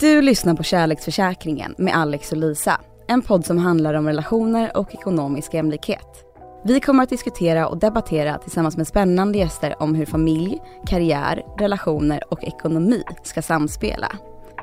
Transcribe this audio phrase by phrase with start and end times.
[0.00, 2.80] Du lyssnar på Kärleksförsäkringen med Alex och Lisa.
[3.08, 6.24] En podd som handlar om relationer och ekonomisk jämlikhet.
[6.64, 12.32] Vi kommer att diskutera och debattera tillsammans med spännande gäster om hur familj, karriär, relationer
[12.32, 14.12] och ekonomi ska samspela.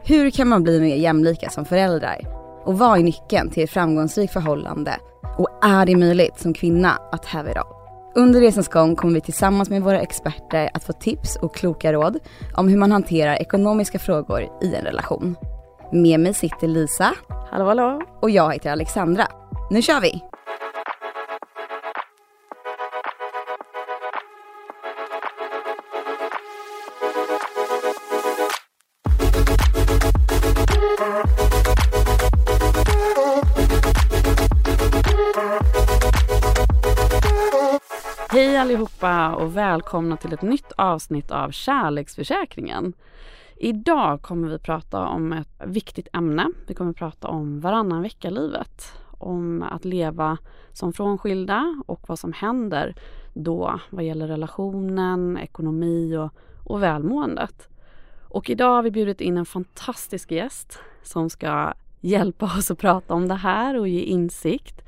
[0.04, 2.22] Hur kan man bli mer jämlika som föräldrar?
[2.66, 4.96] Och vad är nyckeln till ett framgångsrikt förhållande?
[5.38, 7.75] Och är det möjligt som kvinna att have it all?
[8.18, 12.20] Under resans gång kommer vi tillsammans med våra experter att få tips och kloka råd
[12.54, 15.36] om hur man hanterar ekonomiska frågor i en relation.
[15.92, 17.14] Med mig sitter Lisa.
[17.52, 18.02] Hallå hallå.
[18.22, 19.28] Och jag heter Alexandra.
[19.72, 20.35] Nu kör vi!
[38.36, 42.94] Hej allihopa och välkomna till ett nytt avsnitt av Kärleksförsäkringen.
[43.58, 46.52] Idag kommer vi prata om ett viktigt ämne.
[46.68, 48.94] Vi kommer prata om varannan vecka-livet.
[49.18, 50.38] Om att leva
[50.74, 52.96] som frånskilda och vad som händer
[53.34, 56.30] då vad gäller relationen, ekonomi och,
[56.64, 57.70] och välmåendet.
[58.30, 61.74] Och idag har vi bjudit in en fantastisk gäst som ska
[62.06, 64.82] hjälpa oss att prata om det här och ge insikt.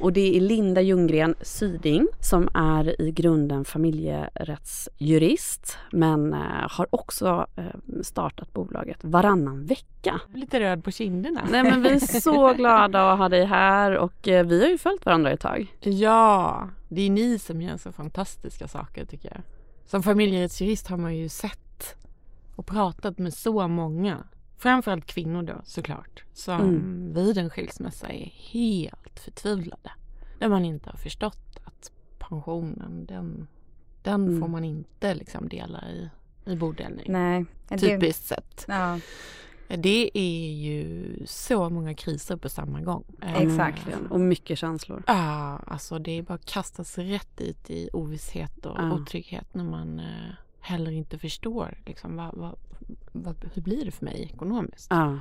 [0.00, 7.46] Och det är Linda Ljunggren Syding som är i grunden familjerättsjurist men eh, har också
[7.56, 7.64] eh,
[8.02, 10.20] startat bolaget varannan vecka.
[10.34, 11.40] Lite röd på kinderna.
[11.50, 14.78] Nej men vi är så glada att ha dig här och eh, vi har ju
[14.78, 15.76] följt varandra ett tag.
[15.80, 19.40] Ja, det är ni som gör så fantastiska saker tycker jag.
[19.86, 21.96] Som familjerättsjurist har man ju sett
[22.56, 24.18] och pratat med så många
[24.56, 27.12] framförallt kvinnor då såklart, som Mm.
[27.14, 29.90] vid en skilsmässa är helt förtvivlade.
[30.38, 33.46] Där man inte har förstått att pensionen, den,
[34.02, 34.40] den Mm.
[34.40, 36.10] får man inte liksom dela i,
[36.44, 37.06] i bodelning.
[37.12, 37.44] Nej.
[37.68, 38.64] det- Typiskt sett.
[38.68, 38.98] Ja,
[39.68, 43.04] Det är ju så många kriser på samma gång.
[43.22, 43.88] Exakt.
[43.88, 45.02] Eh, Och mycket känslor.
[45.06, 48.92] Ja, alltså det är bara att kasta sig rätt ut i ovisshet och Ja.
[48.92, 50.30] otrygghet när man eh,
[50.64, 52.56] heller inte förstår liksom, vad, vad,
[53.12, 54.86] vad, hur blir det för mig ekonomiskt.
[54.90, 55.18] Ja.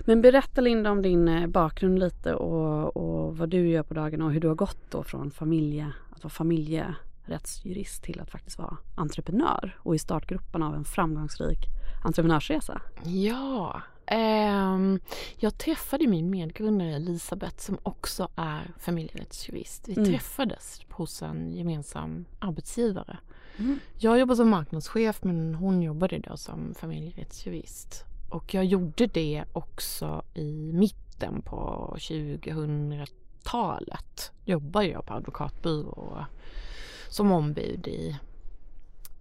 [0.00, 4.24] Men berätta Linda om din eh, bakgrund lite och, och vad du gör på dagarna
[4.24, 8.76] och hur du har gått då från familje, att vara familjerättsjurist till att faktiskt vara
[8.94, 11.58] entreprenör och i startgruppen av en framgångsrik
[12.04, 12.80] entreprenörsresa.
[13.04, 15.00] Ja, ehm,
[15.36, 19.88] jag träffade min medgrundare Elisabeth som också är familjerättsjurist.
[19.88, 20.04] Vi Mm.
[20.04, 23.18] träffades hos en gemensam arbetsgivare.
[23.58, 23.80] Mm.
[23.98, 28.04] Jag jobbar som marknadschef men hon jobbade då som familjerättsjurist.
[28.30, 34.32] Och jag gjorde det också i mitten på 2000-talet.
[34.44, 36.24] Jobbade jag på advokatbyrå
[37.08, 38.18] som ombud i,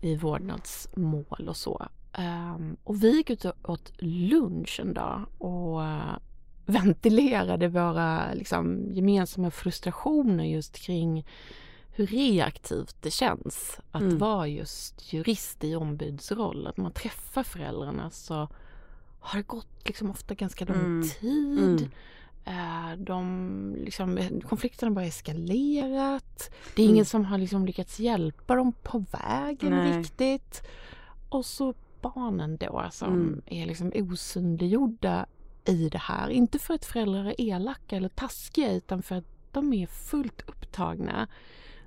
[0.02, 1.88] i vårdnadsmål och så.
[2.18, 6.18] Um, och vi gick ut och åt lunch en dag och eh,
[6.66, 11.26] ventilerade våra liksom, gemensamma frustrationer just kring
[11.96, 14.18] hur reaktivt det känns att Mm.
[14.18, 16.68] vara just jurist i ombudsroll.
[16.68, 18.48] Att man träffar föräldrarna så
[19.20, 21.08] har det gått liksom ofta ganska lång Mm.
[21.08, 21.90] tid.
[22.46, 26.52] Eh, De, liksom, konflikterna har bara eskalerat.
[26.76, 26.94] Det är Mm.
[26.96, 29.98] ingen som har liksom lyckats hjälpa dem på vägen Nej.
[30.00, 30.62] riktigt.
[31.30, 33.42] Och så barnen då som Mm.
[33.46, 35.26] är liksom osynliggjorda
[35.66, 36.30] i det här.
[36.30, 41.28] Inte för att föräldrar är elaka eller taskiga utan för att de är fullt upptagna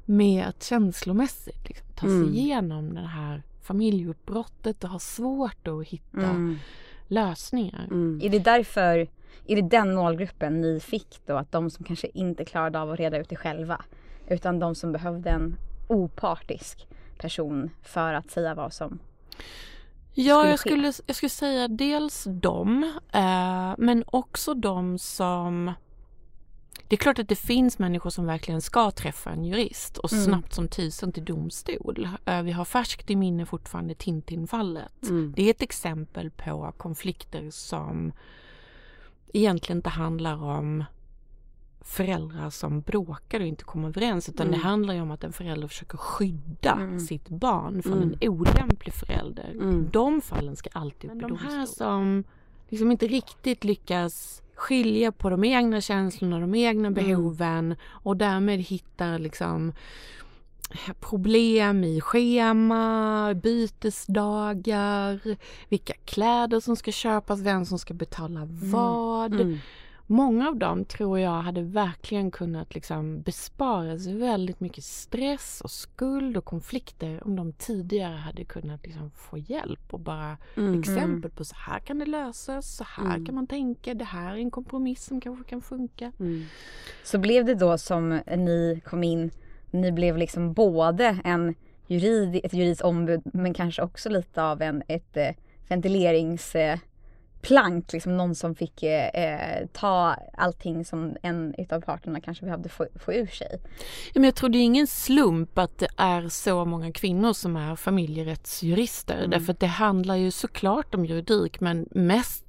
[0.06, 2.34] med att känslomässigt liksom, ta sig Mm.
[2.34, 6.56] igenom det här familjeuppbrottet och har svårt att hitta Mm.
[7.08, 7.84] lösningar.
[7.90, 8.20] Mm.
[8.22, 9.08] Är det därför,
[9.46, 11.36] är det den målgruppen ni fick då?
[11.36, 13.84] Att de som kanske inte klarade av att reda ut det själva.
[14.28, 15.56] Utan de som behövde en
[15.88, 16.86] opartisk
[17.18, 18.98] person för att säga vad som
[20.14, 25.72] Ja, skulle jag skulle, jag skulle säga dels dem, eh, men också de som...
[26.88, 30.24] Det är klart att det finns människor som verkligen ska träffa en jurist och Mm.
[30.24, 32.08] snabbt som tusen till domstol.
[32.44, 35.02] Vi har färskt i minne fortfarande Tintin-fallet.
[35.08, 35.32] Mm.
[35.36, 38.12] Det är ett exempel på konflikter som
[39.32, 40.84] egentligen inte handlar om
[41.80, 44.58] föräldrar som bråkar och inte kommer överens utan Mm.
[44.60, 47.00] det handlar ju om att en förälder försöker skydda Mm.
[47.00, 48.14] sitt barn från Mm.
[48.20, 49.50] en olämplig förälder.
[49.50, 49.88] Mm.
[49.92, 51.76] De fallen ska alltid upp Men i de här domstol.
[51.76, 52.24] som
[52.68, 56.94] liksom inte riktigt lyckas skilja på de egna känslorna, de egna Mm.
[56.94, 59.72] behoven och därmed hittar liksom
[61.00, 65.20] problem i schema, bytesdagar,
[65.68, 69.32] vilka kläder som ska köpas, vem som ska betala vad.
[69.32, 69.58] Mm.
[70.08, 76.36] Många av dem tror jag hade verkligen kunnat liksom besparas väldigt mycket stress och skuld
[76.36, 80.80] och konflikter om de tidigare hade kunnat liksom få hjälp och bara Mm.
[80.80, 83.26] exempel på så här kan det lösas, så här Mm.
[83.26, 86.12] kan man tänka, det här är en kompromiss som kanske kan funka.
[86.20, 86.44] Mm.
[87.04, 89.30] Så blev det då som ni kom in,
[89.70, 91.54] ni blev liksom både en
[91.86, 95.30] jurid, ett juridiskt ombud men kanske också lite av en, ett eh,
[97.50, 102.68] ventileringsplank, liksom någon som fick eh, eh, ta allting som en utav parterna kanske behövde
[102.68, 103.60] få, få ur sig.
[104.06, 107.56] Ja, men jag tror det är ingen slump att det är så många kvinnor som
[107.56, 109.18] är familjerättsjurister.
[109.18, 109.30] Mm.
[109.30, 112.42] Därför att det handlar ju såklart om juridik men mest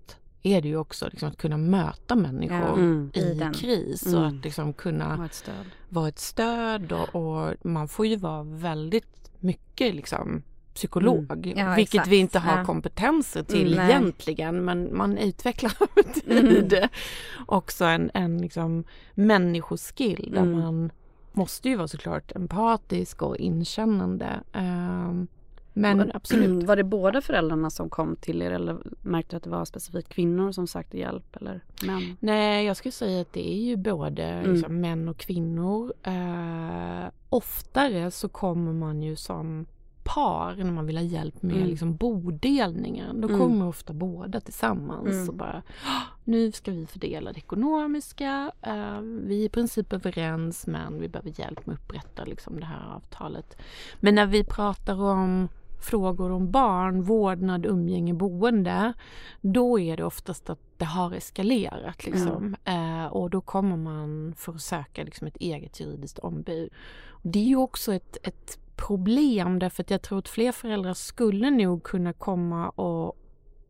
[0.44, 3.12] är det ju också liksom att kunna möta människor Ja, Mm.
[3.14, 3.54] i i den.
[3.54, 4.24] kris och Mm.
[4.38, 5.66] att liksom kunna Och ett stöd.
[5.90, 10.44] vara ett stöd och, och man får ju vara väldigt mycket liksom
[10.78, 11.58] psykolog, Mm.
[11.58, 12.08] Ja, vilket exakt.
[12.12, 12.66] vi inte har Ja.
[12.66, 16.90] kompetenser till Mm, egentligen men man utvecklar över tid Mm.
[17.46, 18.84] också en, en liksom
[19.14, 20.60] människoskill där Mm.
[20.60, 20.92] man
[21.34, 24.40] måste ju vara såklart empatisk och inkännande.
[24.54, 25.28] Ehm,
[25.74, 26.64] men absolut.
[26.68, 30.52] Var det båda föräldrarna som kom till er eller märkte att det var specifikt kvinnor
[30.52, 32.18] som sökte hjälp eller män?
[32.20, 34.54] Nej, jag skulle säga att det är ju både Mm.
[34.54, 35.94] liksom, män och kvinnor.
[36.04, 39.66] Eh, oftare så kommer man ju som
[40.08, 41.68] par när man vill ha hjälp med Mm.
[41.68, 43.22] liksom, bodelningen.
[43.22, 43.40] Då Mm.
[43.40, 45.30] kommer ofta båda tillsammans Mm.
[45.30, 48.52] och bara "Ah, nu ska vi fördela det ekonomiska.
[48.62, 52.66] Eh, vi är i princip överens men vi behöver hjälp med att upprätta liksom, det
[52.66, 53.58] här avtalet.
[54.00, 55.48] Men när vi pratar om
[55.82, 58.94] frågor om barn, vårdnad, umgänge, boende
[59.42, 62.06] då är det oftast att det har eskalerat.
[62.06, 62.56] Liksom.
[62.64, 66.70] Eh, och då kommer man för att söka liksom, ett eget juridiskt ombud.
[67.24, 71.50] Det är ju också ett, ett problem därför att jag tror att fler föräldrar skulle
[71.50, 73.18] nog kunna komma och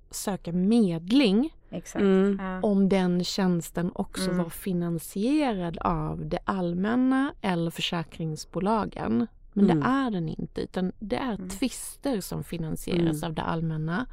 [0.09, 2.01] söka medling Exakt.
[2.01, 2.39] Mm.
[2.41, 2.59] Ja.
[2.67, 4.37] om den tjänsten också Mm.
[4.37, 9.27] var finansierad av det allmänna eller försäkringsbolagen.
[9.53, 9.79] Men Mm.
[9.79, 11.49] det är den inte utan det är Mm.
[11.49, 13.29] tvister som finansieras Mm.
[13.29, 14.05] av det allmänna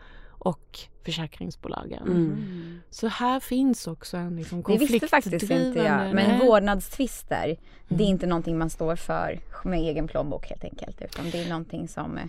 [0.44, 2.02] och försäkringsbolagen.
[2.06, 2.80] Mm.
[2.90, 5.60] Så här finns också en liksom Det visste faktiskt inte jag.
[5.62, 6.46] konfliktdrivande- Men Nej.
[6.48, 7.56] vårdnadstvister,
[7.88, 8.10] det är Mm.
[8.14, 11.02] inte någonting man står för med egen plånbok helt enkelt.
[11.02, 12.18] Utan det är någonting som...
[12.18, 12.24] eh,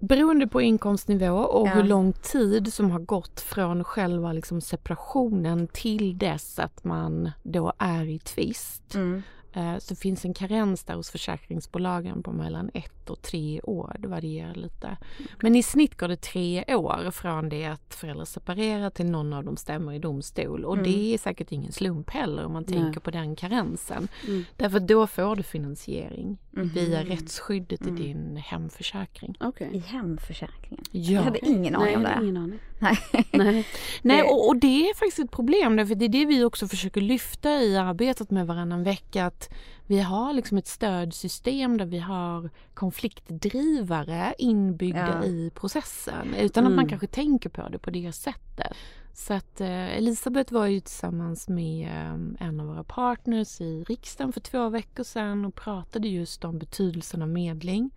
[0.00, 1.72] Beroende på inkomstnivå och Ja.
[1.72, 7.72] hur lång tid som har gått från själva liksom separationen till dess att man då
[7.78, 8.94] är i tvist.
[8.94, 9.22] Mm.
[9.54, 13.96] Eh, Så finns en karens där hos försäkringsbolagen på mellan ett och tre år.
[13.98, 14.96] Det varierar lite.
[15.42, 19.44] Men i snitt går det tre år från det att föräldrar separerar till någon av
[19.44, 20.64] dem stämmer i domstol.
[20.64, 20.84] Och Mm.
[20.84, 22.78] det är säkert ingen slump heller om man Nej.
[22.80, 24.08] tänker på den karensen.
[24.28, 24.44] Mm.
[24.56, 26.68] Därför då får du finansiering Mhm.
[26.68, 27.96] via rättsskyddet Mm.
[27.96, 29.36] i din hemförsäkring.
[29.40, 29.70] Okej.
[29.72, 30.84] I hemförsäkringen.
[30.90, 31.12] Ja.
[31.12, 32.18] Jag hade ingen Nej, aning om det.
[32.22, 32.58] ingen aning.
[32.78, 33.66] Nej.
[34.02, 34.22] Nej.
[34.30, 37.50] Och, och det är faktiskt ett problem därför det är det vi också försöker lyfta
[37.50, 39.26] i arbetet med varannan vecka.
[39.26, 39.48] Att
[39.86, 45.24] vi har liksom ett stödsystem där vi har konfliktdrivare inbyggda Ja.
[45.28, 46.88] i processen utan att man Mm.
[46.88, 48.72] kanske tänker på det på det sättet.
[49.14, 54.32] Så att eh, Elisabeth var ju tillsammans med eh, en av våra partners i riksdagen
[54.32, 57.90] för två veckor sedan och pratade just om betydelsen av medling.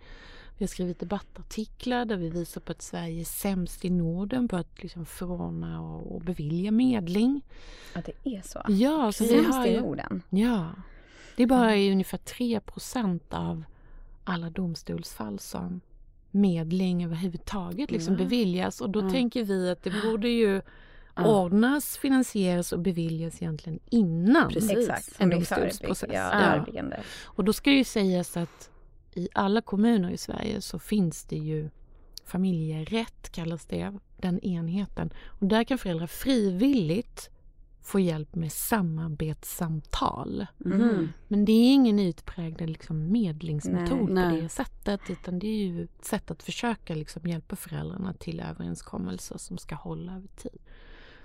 [0.58, 4.56] Vi har skrivit debattartiklar där vi visar på att Sverige är sämst i Norden på
[4.56, 7.42] att liksom förordna och, och bevilja medling.
[7.94, 8.62] Att det är så.
[8.68, 10.22] Ja, så vi Sämst har i Norden.
[10.30, 10.70] ja,
[11.36, 13.64] det är bara i ungefär 3% av
[14.24, 15.82] alla domstolsfall som
[16.32, 18.18] medling överhuvudtaget liksom Ja.
[18.18, 19.10] beviljas och då Ja.
[19.10, 20.62] tänker vi att det borde ju
[21.16, 21.42] Ja.
[21.42, 24.50] ordnas, finansieras och beviljas egentligen innan.
[24.50, 25.16] Precis.
[25.18, 26.10] En domstolsprocess.
[26.14, 26.84] Ja, Ja.
[27.24, 28.70] Och då ska det ju sägas att
[29.14, 31.70] i alla kommuner i Sverige så finns det ju
[32.26, 35.14] familjerätt kallas det, den enheten.
[35.26, 37.30] Och där kan föräldrar frivilligt
[37.82, 40.46] få hjälp med samarbetssamtal.
[40.58, 41.10] Mhm.
[41.28, 44.24] Men det är ingen utpräglad liksom medlingsmetod Nej.
[44.24, 44.42] på Nej.
[44.42, 49.38] det sättet utan det är ju ett sätt att försöka liksom hjälpa föräldrarna till överenskommelser
[49.38, 50.60] som ska hålla över tid.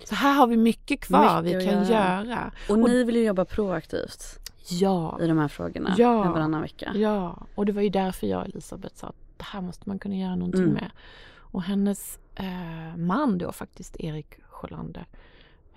[0.05, 2.25] Så här har vi mycket kvar Mycket vi kan göra.
[2.25, 2.51] göra.
[2.69, 4.39] Och ni vill ju jobba proaktivt
[4.69, 6.25] Ja, i de här frågorna Ja.
[6.25, 6.93] med varannan vecka.
[6.95, 9.99] Ja, och det var ju därför jag och Elisabeth sa att det här måste man
[9.99, 10.75] kunna göra någonting Mm.
[10.75, 10.91] med.
[11.39, 15.07] Och hennes eh, man då faktiskt, Erik Sjölander,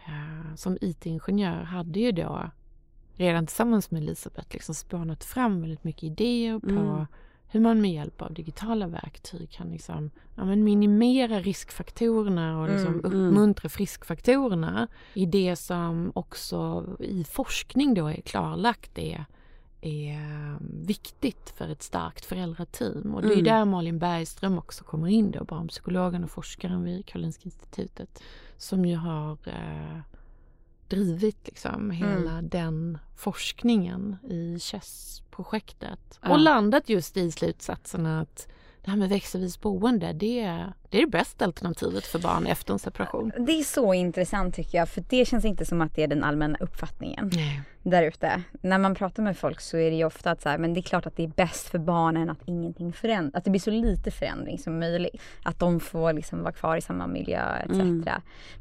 [0.06, 2.50] eh, som IT-ingenjör hade ju då
[3.16, 7.06] redan tillsammans med Elisabeth liksom spånat fram väldigt mycket idéer på Mm.
[7.54, 12.88] Hur man med hjälp av digitala verktyg kan liksom, ja, men minimera riskfaktorerna och liksom
[12.88, 13.28] Mm, mm.
[13.28, 19.26] uppmuntra friskfaktorerna i det som också i forskning då är klarlagt är,
[19.82, 23.16] är viktigt för ett starkt föräldrateam.
[23.16, 23.44] Och det är Mm.
[23.44, 28.24] där Malin Bergström också kommer in då, barnpsykologen och forskaren vid Karolinska institutet
[28.58, 30.00] som ju har eh,
[30.94, 36.20] drivit liksom hela den forskningen i CHESS-projektet.
[36.22, 36.30] Ja.
[36.30, 38.48] Och landat just i slutsatsen att
[38.84, 42.74] det här med växelvis boende, det är, det är det bästa alternativet för barn efter
[42.74, 43.32] en separation.
[43.38, 46.24] Det är så intressant tycker jag för det känns inte som att det är den
[46.24, 47.62] allmänna uppfattningen Nej.
[47.84, 48.44] där ute.
[48.62, 50.80] När man pratar med folk så är det ju ofta att så här, men det
[50.80, 53.72] är klart att det är bäst för barnen att ingenting förändras, att det blir så
[53.72, 55.22] lite förändring som möjligt.
[55.44, 57.72] Att de får liksom vara kvar i samma miljö etc.
[57.72, 58.06] Mm.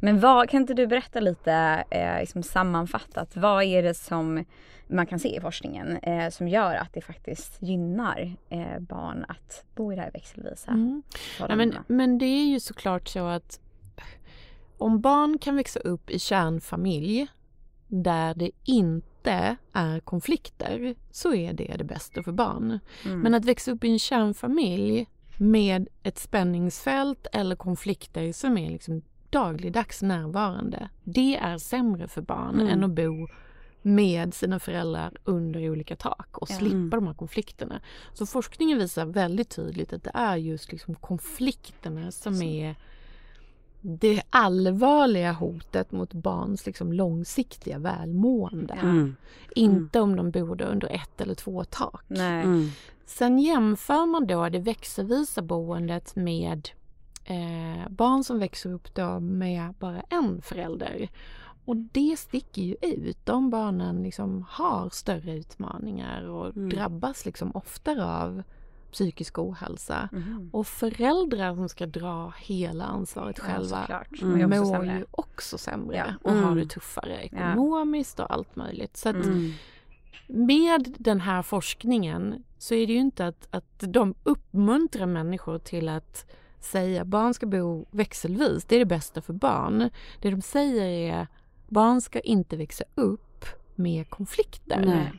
[0.00, 4.44] Men vad, kan inte du berätta lite eh, liksom sammanfattat, vad är det som
[4.92, 9.64] man kan se i forskningen eh, som gör att det faktiskt gynnar eh, barn att
[9.74, 11.02] bo i det här växelvisa Mm.
[11.38, 13.60] Ja, men, men det är ju såklart så att
[14.78, 17.26] om barn kan växa upp i kärnfamilj
[17.88, 22.78] där det inte är konflikter så är det det bästa för barn.
[23.04, 23.20] Mm.
[23.20, 25.06] Men att växa upp i en kärnfamilj
[25.36, 30.88] med ett spänningsfält eller konflikter som är liksom dagligdags närvarande.
[31.04, 32.68] Det är sämre för barn Mm.
[32.68, 33.28] än att bo
[33.82, 36.90] med sina föräldrar under olika tak och slippa Mm.
[36.90, 37.80] de här konflikterna.
[38.12, 42.74] Så forskningen visar väldigt tydligt att det är just liksom konflikterna som är
[43.80, 48.74] det allvarliga hotet mot barns liksom långsiktiga välmående.
[48.74, 49.16] Mm.
[49.54, 52.04] Inte om de bor under ett eller två tak.
[52.08, 52.42] Nej.
[52.44, 52.68] Mm.
[53.06, 56.68] Sen jämför man då det växelvisa boendet med
[57.24, 61.08] eh, barn som växer upp då med bara en förälder.
[61.64, 63.18] Och det sticker ju ut.
[63.26, 66.68] De barnen liksom har större utmaningar och Mm.
[66.70, 68.42] drabbas liksom oftare av
[68.92, 70.08] psykisk ohälsa.
[70.12, 70.50] Mhm.
[70.52, 74.04] Och föräldrar som ska dra hela ansvaret Ja, själva.
[74.22, 74.52] Mm.
[74.52, 74.98] Också mår sämre.
[74.98, 76.04] ju också sämre Ja.
[76.22, 76.56] och har Mm.
[76.58, 78.96] det tuffare ekonomiskt och allt möjligt.
[78.96, 79.50] Så att Mm.
[80.26, 85.88] med den här forskningen så är det ju inte att, att de uppmuntrar människor till
[85.88, 89.90] att säga barn ska bo växelvis, det är det bästa för barn.
[90.20, 91.26] Det de säger är
[91.72, 94.82] barn ska inte växa upp med konflikter.
[94.86, 95.12] Nej.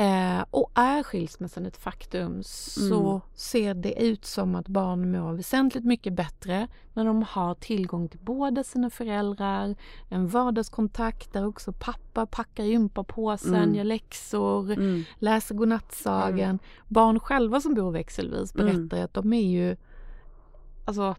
[0.00, 3.20] Eh, och är skilsmässan ett faktum så Mm.
[3.34, 8.18] ser det ut som att barn mår väsentligt mycket bättre när de har tillgång till
[8.22, 9.74] båda sina föräldrar,
[10.08, 13.74] en vardagskontakt där också pappa packar gympapåsen, Mm.
[13.74, 15.04] gör läxor, Mm.
[15.18, 16.58] läser godnattsagan.
[16.88, 18.98] Barn själva som bor växelvis berättar Mm.
[18.98, 19.76] ju att de är ju
[20.84, 21.14] alltså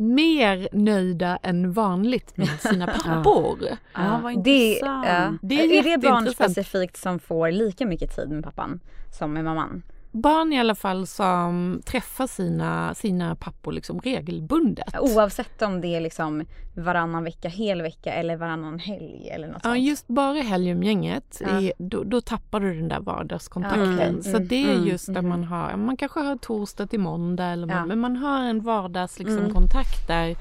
[0.00, 3.58] mer nöjda än vanligt med sina pappor.
[3.94, 5.34] Ja, vad det, ja.
[5.42, 8.80] Det är är det barn specifikt som får lika mycket tid med pappan
[9.18, 9.82] som med mamman?
[10.12, 14.94] Barn i alla fall som träffar sina, sina pappor liksom regelbundet.
[15.00, 16.44] Oavsett om det är liksom
[16.76, 19.82] varannan vecka, hel vecka eller varannan helg eller något Ja, sånt.
[19.82, 21.48] just bara helgumgänget, Ja.
[21.60, 23.90] är- då, då tappar du den där vardagskontakten.
[23.90, 24.22] Ja, okej.
[24.22, 24.48] Så Mm.
[24.48, 24.86] det är Mm.
[24.88, 27.86] just där man har, man kanske har torsdag till måndag eller Ja.
[27.86, 29.54] men man har en vardags liksom, Mm.
[29.54, 30.36] kontakt där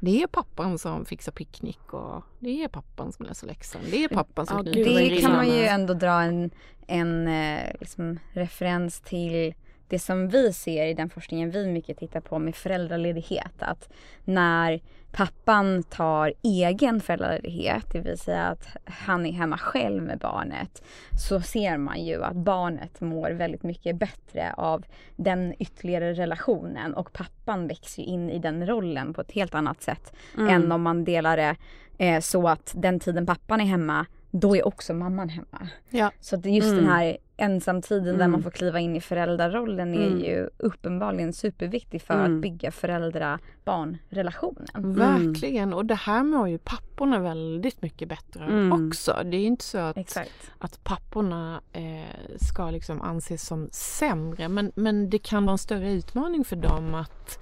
[0.00, 3.80] det är pappan som fixar picknick och det är pappan som läser läxan.
[3.90, 6.50] Det är pappan som Ja, knyter Det kan man ju ändå dra en,
[6.86, 9.54] en eh, liksom, referens till
[9.88, 13.52] det som vi ser i den forskningen vi mycket tittar på med föräldraledighet.
[13.58, 13.88] Att
[14.24, 14.80] när
[15.12, 20.82] pappan tar egen föräldraledighet, det vill säga att han är hemma själv med barnet,
[21.28, 24.84] så ser man ju att barnet mår väldigt mycket bättre av
[25.16, 29.82] den ytterligare relationen och pappan växer ju in i den rollen på ett helt annat
[29.82, 30.54] sätt Mm.
[30.54, 31.56] än om man delar det
[31.98, 35.68] eh, så att den tiden pappan är hemma, då är också mamman hemma.
[35.90, 36.10] Ja.
[36.20, 36.84] Så att det är just Mm.
[36.84, 38.30] den här ensamtiden där Mm.
[38.30, 40.18] man får kliva in i föräldrarollen är Mm.
[40.18, 42.36] ju uppenbarligen superviktig för Mm.
[42.36, 44.66] att bygga föräldra-barn-relationen.
[44.74, 48.88] Verkligen, och det här mår ju papporna väldigt mycket bättre Mm.
[48.88, 49.20] också.
[49.24, 50.50] Det är ju inte så att, Exakt.
[50.58, 55.92] att papporna eh, ska liksom anses som sämre men, men det kan vara en större
[55.92, 57.38] utmaning för dem att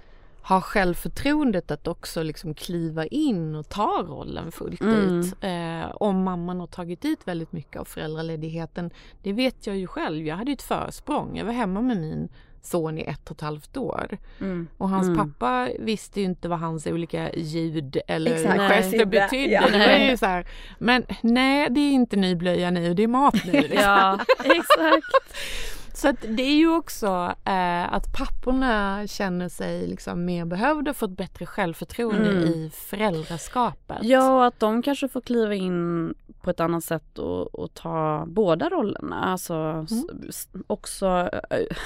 [0.48, 5.20] ha självförtroendet att också liksom kliva in och ta rollen fullt Mm.
[5.20, 5.34] ut.
[5.40, 8.90] Eh, om mamman har tagit ut väldigt mycket av föräldraledigheten.
[9.22, 10.26] Det vet jag ju själv.
[10.26, 11.36] Jag hade ju ett försprång.
[11.38, 12.28] Jag var hemma med min
[12.62, 14.18] son i ett och ett halvt år.
[14.40, 14.68] Mm.
[14.78, 15.18] Och hans Mm.
[15.18, 18.58] pappa visste ju inte vad hans olika ljud eller Exakt.
[18.58, 19.52] gester betydde.
[19.52, 19.68] Ja.
[19.72, 20.46] Det var ju så här,
[20.78, 23.52] men nej det är inte ny blöja nu, det är mat nu.
[23.60, 23.78] liksom.
[23.80, 25.06] Ja, exakt.
[25.94, 30.96] Så att det är ju också eh, att papporna känner sig liksom mer behövda och
[30.96, 32.42] får ett bättre självförtroende Mm.
[32.44, 33.98] i föräldraskapet.
[34.02, 38.24] Ja, och att de kanske får kliva in på ett annat sätt och, och ta
[38.26, 39.24] båda rollerna.
[39.24, 39.86] Alltså
[40.28, 41.06] s- också
[41.50, 41.76] eh,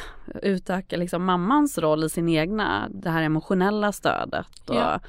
[0.43, 5.01] utöka liksom mammans roll i sin egna, det här emotionella stödet och Ja.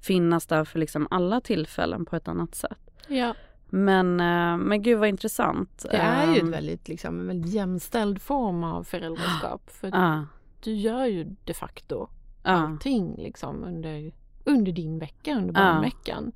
[0.00, 2.78] finnas där för liksom alla tillfällen på ett annat sätt.
[3.08, 3.34] Ja.
[3.70, 5.86] Men, eh, men gud vad intressant.
[5.90, 9.70] Det är ju ett Ehm, väldigt, liksom, en väldigt jämställd form av föräldraskap.
[9.70, 10.26] För Ja,
[10.64, 12.08] du gör ju de facto
[12.42, 12.50] ja.
[12.50, 14.12] allting liksom under,
[14.44, 16.32] under din vecka, under barnveckan.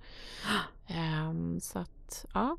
[0.87, 2.57] Ehm, så att, ja.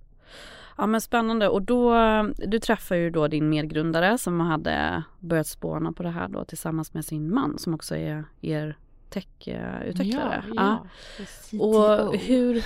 [0.77, 1.93] Ja men spännande och då,
[2.37, 6.93] du träffar ju då din medgrundare som hade börjat spåna på det här då tillsammans
[6.93, 8.77] med sin man som också är er
[9.13, 10.43] tech-utvecklare.
[10.55, 10.85] Ja,
[11.51, 11.59] ja.
[11.59, 12.65] Och hur,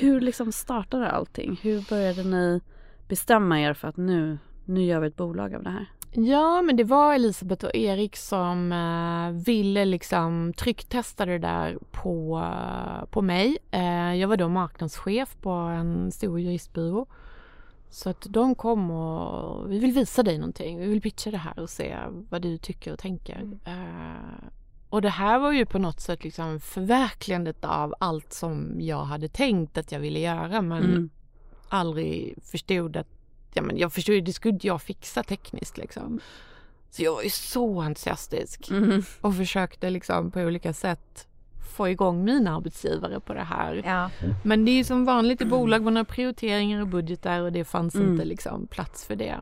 [0.00, 1.60] hur liksom startade allting?
[1.62, 2.60] Hur började ni
[3.08, 5.86] bestämma er för att nu, nu gör vi ett bolag av det här?
[6.16, 12.38] Ja, men det var Elisabeth och Erik som eh, ville liksom trycktesta det där på,
[12.38, 13.58] eh, på mig.
[13.70, 17.06] Eh, jag var då marknadschef på en stor juristbyrå.
[17.90, 20.78] Så att de kom och vi vill visa dig någonting.
[20.78, 21.96] Vi vill pitcha det här och se
[22.30, 23.50] vad du tycker och tänker.
[23.64, 24.48] Eh,
[24.94, 29.28] och det här var ju på något sätt liksom förverkligandet av allt som jag hade
[29.28, 31.10] tänkt att jag ville göra men Mm.
[31.68, 33.06] aldrig förstod att
[33.54, 36.20] ja, men jag förstod ju, det skulle jag fixa tekniskt liksom.
[36.90, 39.02] Så jag var ju så entusiastisk Mm.
[39.20, 41.26] och försökte liksom på olika sätt
[41.76, 43.82] få igång mina arbetsgivare på det här.
[43.84, 44.10] Ja.
[44.44, 47.64] Men det är ju som vanligt i bolag, man har prioriteringar och budgetar och det
[47.64, 48.12] fanns Mm.
[48.12, 49.40] inte liksom plats för det.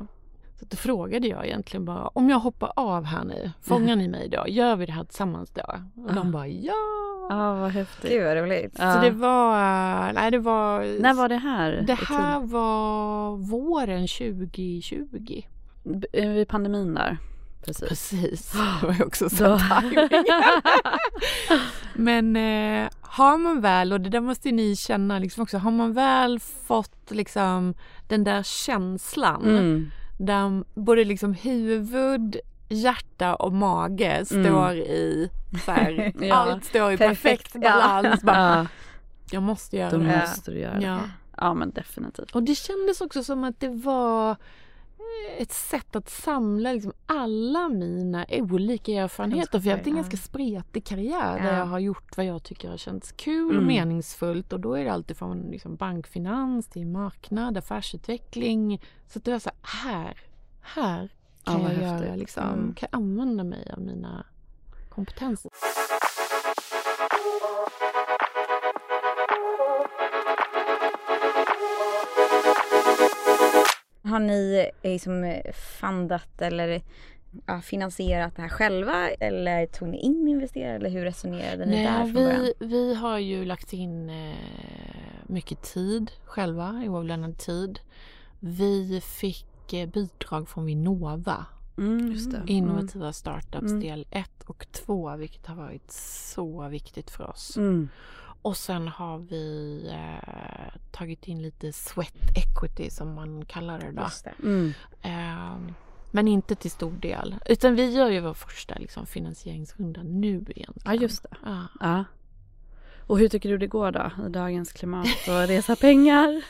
[0.62, 4.28] Så då frågade jag egentligen bara, om jag hoppar av här nu, fångar ni mig
[4.28, 4.44] då?
[4.48, 5.62] Gör vi det här tillsammans då?
[6.04, 6.14] Och Ah.
[6.14, 6.72] de bara ja!
[7.30, 8.10] Ja vad häftigt.
[8.10, 8.76] Gud vad roligt.
[8.76, 11.84] Så det var, nej det var När var det här?
[11.86, 15.42] Det här var våren 2020.
[15.84, 17.18] B- eh, Vid pandemin där.
[17.64, 17.88] Precis.
[17.88, 20.08] Precis, det var ju också sån timing.
[21.94, 25.70] Men eh, har man väl, och det där måste ju ni känna liksom också, har
[25.70, 27.74] man väl fått liksom
[28.08, 29.90] den där känslan Mm.
[30.16, 32.36] Där både liksom huvud,
[32.68, 34.36] hjärta och mage står
[34.72, 34.76] Mm.
[34.78, 35.30] i
[35.64, 36.34] så här, Ja.
[36.34, 37.60] allt står i perfekt, Perfekt, ja.
[37.70, 38.22] balans.
[38.22, 38.66] Bara, Ja,
[39.30, 40.86] Jag måste göra då det måste du göra det.
[40.86, 40.98] Ja.
[41.36, 42.30] Ja men definitivt.
[42.30, 44.36] Och det kändes också som att det var
[45.38, 49.60] ett sätt att samla liksom alla mina olika erfarenheter.
[49.60, 51.42] För jag har haft en ganska spretig karriär Ja.
[51.44, 53.66] där jag har gjort vad jag tycker har känts kul och Mm.
[53.66, 54.52] meningsfullt.
[54.52, 58.82] Och då är det alltid från liksom bankfinans till marknad, affärsutveckling.
[59.08, 60.16] Så att det var så här,
[60.62, 61.08] här,
[61.44, 62.74] kan Ja, jag göra liksom, Mm.
[62.74, 64.26] kan jag använda mig av mina
[64.90, 65.50] kompetenser.
[74.02, 75.42] Har ni liksom
[75.80, 76.82] fundat eller
[77.46, 81.90] ja, finansierat det här själva eller tog ni in investerare eller hur resonerade ni där
[81.92, 82.40] Nej, från början?
[82.40, 84.36] vi, vi har ju lagt in eh,
[85.26, 87.78] mycket tid själva, oavlönad tid.
[88.40, 91.46] Vi fick eh, bidrag från Vinnova,
[91.78, 93.80] Mm, innovativa startups Mm.
[93.80, 95.90] del 1 och 2, vilket har varit
[96.36, 97.56] så viktigt för oss.
[97.56, 97.88] Mm.
[98.42, 104.08] Och sen har vi eh, tagit in lite sweat equity som man kallar det då.
[104.24, 104.34] Det.
[104.42, 104.72] Mm.
[105.02, 105.74] Eh,
[106.10, 107.36] men inte till stor del.
[107.46, 110.72] Utan vi gör ju vår första liksom, finansieringsrunda nu egentligen.
[110.84, 111.36] Ja just det.
[111.44, 111.66] Ja.
[111.80, 112.04] Ja.
[113.06, 116.42] Och hur tycker du det går då i dagens klimat och resa pengar?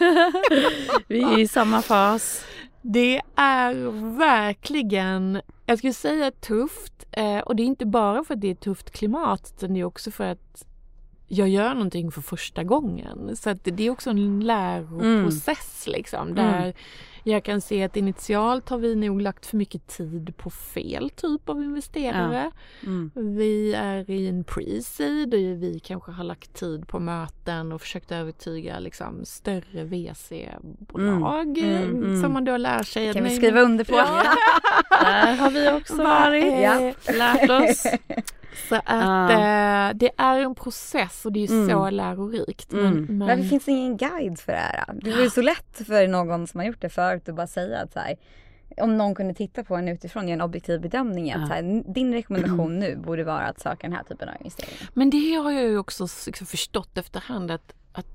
[1.09, 2.45] Vi är i samma fas.
[2.83, 3.75] Det är
[4.17, 7.07] verkligen, jag skulle säga tufft.
[7.11, 9.81] Eh, och det är inte bara för att det är ett tufft klimat utan det
[9.81, 10.67] är också för att
[11.35, 13.37] jag gör någonting för första gången.
[13.37, 16.35] Så det är också en läroprocess liksom.
[16.35, 16.75] Där
[17.25, 21.49] jag kan se att initialt har vi nog lagt för mycket tid på fel typ
[21.49, 22.51] av investerare.
[22.83, 23.11] Mm.
[23.15, 28.13] Vi är i en pre-seed och vi kanske har lagt tid på möten och försökt
[28.13, 32.23] övertyga liksom, större VC-bolag Mm, mm, mm.
[32.23, 33.09] som man då lär sig.
[33.09, 33.95] att kan vi nej, skriva under på.
[33.95, 34.23] Ja.
[35.03, 36.61] Där har vi också varit.
[36.63, 36.93] Ja.
[37.19, 37.87] Lärt oss.
[38.69, 39.31] Så att Ja.
[39.33, 41.71] eh, det är en process och det är Mm.
[41.71, 42.73] så lärorikt.
[42.73, 42.85] Mm.
[42.95, 44.85] Men, men, Varför finns det ingen guide för det här?
[45.03, 47.81] Det vore ju så lätt för någon som har gjort det förut att bara säga
[47.81, 48.17] att så här,
[48.77, 51.47] om någon kunde titta på en utifrån och göra en objektiv bedömning att Ja.
[51.47, 54.89] så här, din rekommendation nu borde vara att söka den här typen av investeringar.
[54.95, 58.07] men det har jag ju också liksom förstått efterhand att, att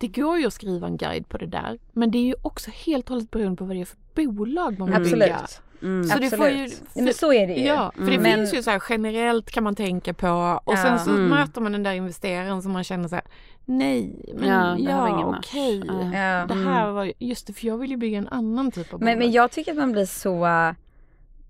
[0.00, 1.78] det går ju att skriva en guide på det där.
[1.92, 4.78] Men det är ju också helt och hållet beroende på vad det är för bolag
[4.78, 5.36] man vill bygga.
[5.36, 5.62] Absolut.
[5.82, 6.04] Mm.
[6.04, 6.36] Så det Absolut.
[6.40, 7.64] får ju- Nej, men så är det ju.
[7.66, 8.24] Ja, för det Mm.
[8.24, 10.82] finns ju så här generellt kan man tänka på och Ja.
[10.82, 11.28] sen så Mm.
[11.28, 13.24] möter man den där investeraren som man känner så här,
[13.64, 15.82] nej, men Ja, ja, okej.
[15.86, 15.94] Ja.
[16.18, 16.46] Ja.
[16.46, 19.06] Det här var just det, för jag vill ju bygga en annan typ av Men,
[19.06, 19.34] men bolag.
[19.34, 20.46] jag tycker att man blir så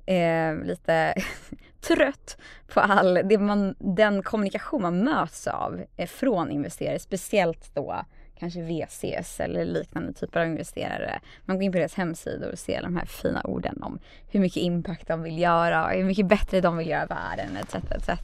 [0.06, 1.14] eh, lite
[1.80, 2.36] trött
[2.74, 6.98] på all det man, den kommunikation man möts av eh, från investerare.
[6.98, 8.02] Speciellt då
[8.42, 11.20] kanske VCs eller liknande typer av investerare.
[11.44, 13.98] Man går in på deras hemsidor och ser de här fina orden om
[14.30, 17.74] hur mycket impact de vill göra, hur mycket bättre de vill göra världen etc.
[17.74, 18.20] etc.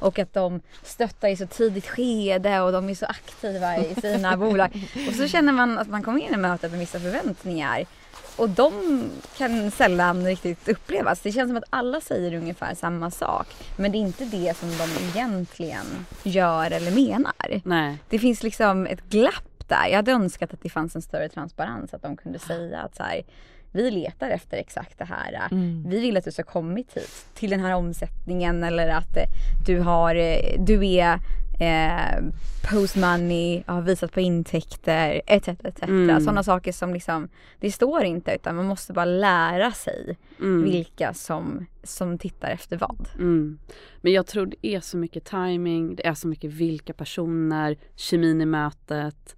[0.00, 4.36] Och att de stöttar i så tidigt skede och de är så aktiva i sina
[4.42, 4.88] bolag.
[5.08, 7.84] Och så känner man att man kommer in i mötet med vissa förväntningar.
[8.36, 8.72] Och de
[9.36, 11.20] kan sällan riktigt upplevas.
[11.20, 13.46] Det känns som att alla säger ungefär samma sak.
[13.76, 17.60] Men det är inte det som de egentligen gör eller menar.
[17.64, 17.98] Nej.
[18.08, 19.86] Det finns liksom ett glapp där.
[19.86, 21.94] Jag hade önskat att det fanns en större transparens.
[21.94, 23.22] Att de kunde säga att så här,
[23.72, 25.48] vi letar efter exakt det här.
[25.50, 25.84] Mm.
[25.88, 29.22] Vi vill att du ska kommit hit till den här omsättningen eller att eh,
[29.66, 31.18] du har, eh, du är
[31.60, 32.24] eh,
[32.70, 35.48] post money, har visat på intäkter etc.
[35.48, 35.82] etc.
[35.82, 36.20] Mm.
[36.20, 37.28] Sådana saker som liksom,
[37.60, 40.62] det står inte utan man måste bara lära sig Mm.
[40.64, 43.08] vilka som, som tittar efter vad.
[43.14, 43.58] Mm.
[44.00, 48.40] Men jag tror det är så mycket timing, det är så mycket vilka personer, kemin
[48.40, 49.36] i mötet,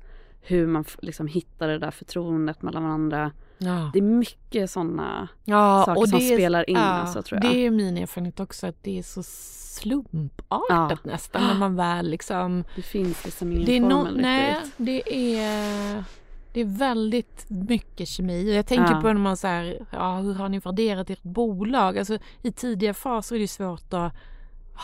[0.48, 3.32] hur man liksom hittar det där förtroendet mellan varandra.
[3.58, 3.90] Ja.
[3.92, 7.52] Det är mycket sådana Ja, saker som är- spelar in ja, alltså, tror jag.
[7.52, 12.64] Det är min erfarenhet också att det är så slumpartat nästan när man väl liksom
[12.76, 14.74] Det finns liksom ingen det är no, formel Nej, riktigt.
[14.76, 16.04] det är
[16.52, 18.54] det är väldigt mycket kemi.
[18.56, 19.00] Jag tänker Ja.
[19.00, 21.98] på när man säger, ja hur har ni värderat ert bolag?
[21.98, 24.12] Alltså i tidiga faser är det svårt att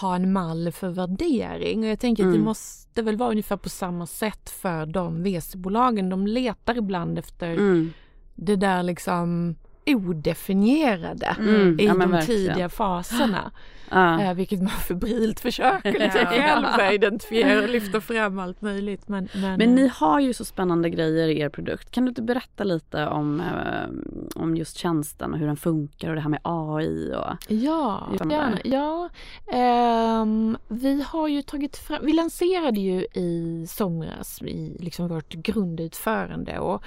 [0.00, 2.44] ha en mall för värdering och jag tänker att det Mm.
[2.44, 6.08] måste väl vara ungefär på samma sätt för de VC-bolagen.
[6.10, 7.92] De letar ibland efter Mm.
[8.34, 9.54] det där liksom
[9.86, 11.80] odefinierade Mm.
[11.80, 12.26] i Ja, de verkligen.
[12.54, 13.50] tidiga faserna.
[13.90, 14.20] Ja.
[14.22, 16.62] Eh, vilket man febrilt försöker liksom Ja.
[16.76, 19.08] själv identifiera och lyfta fram allt möjligt.
[19.08, 21.90] Men, men, Men ni har ju så spännande grejer i er produkt.
[21.90, 26.14] Kan du inte berätta lite om, eh, om just tjänsten och hur den funkar och
[26.14, 28.58] det här med AI och Ja, gärna.
[28.64, 29.08] ja
[29.52, 36.58] ehm, vi har ju tagit fram, vi lanserade ju i somras i liksom vårt grundutförande
[36.58, 36.82] och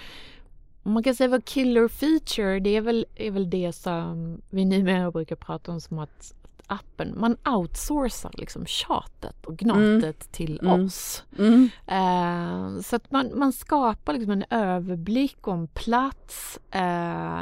[0.92, 5.12] man kan säga vad killer feature, det är väl, är väl det som vi numera
[5.12, 6.34] brukar prata om som att
[6.68, 10.86] appen, man outsourcar liksom tjatet och gnatet till Mm.
[10.86, 11.24] oss.
[11.40, 11.70] Mm.
[11.88, 16.80] Eh, så att man, man skapar liksom en överblick och en plats eh,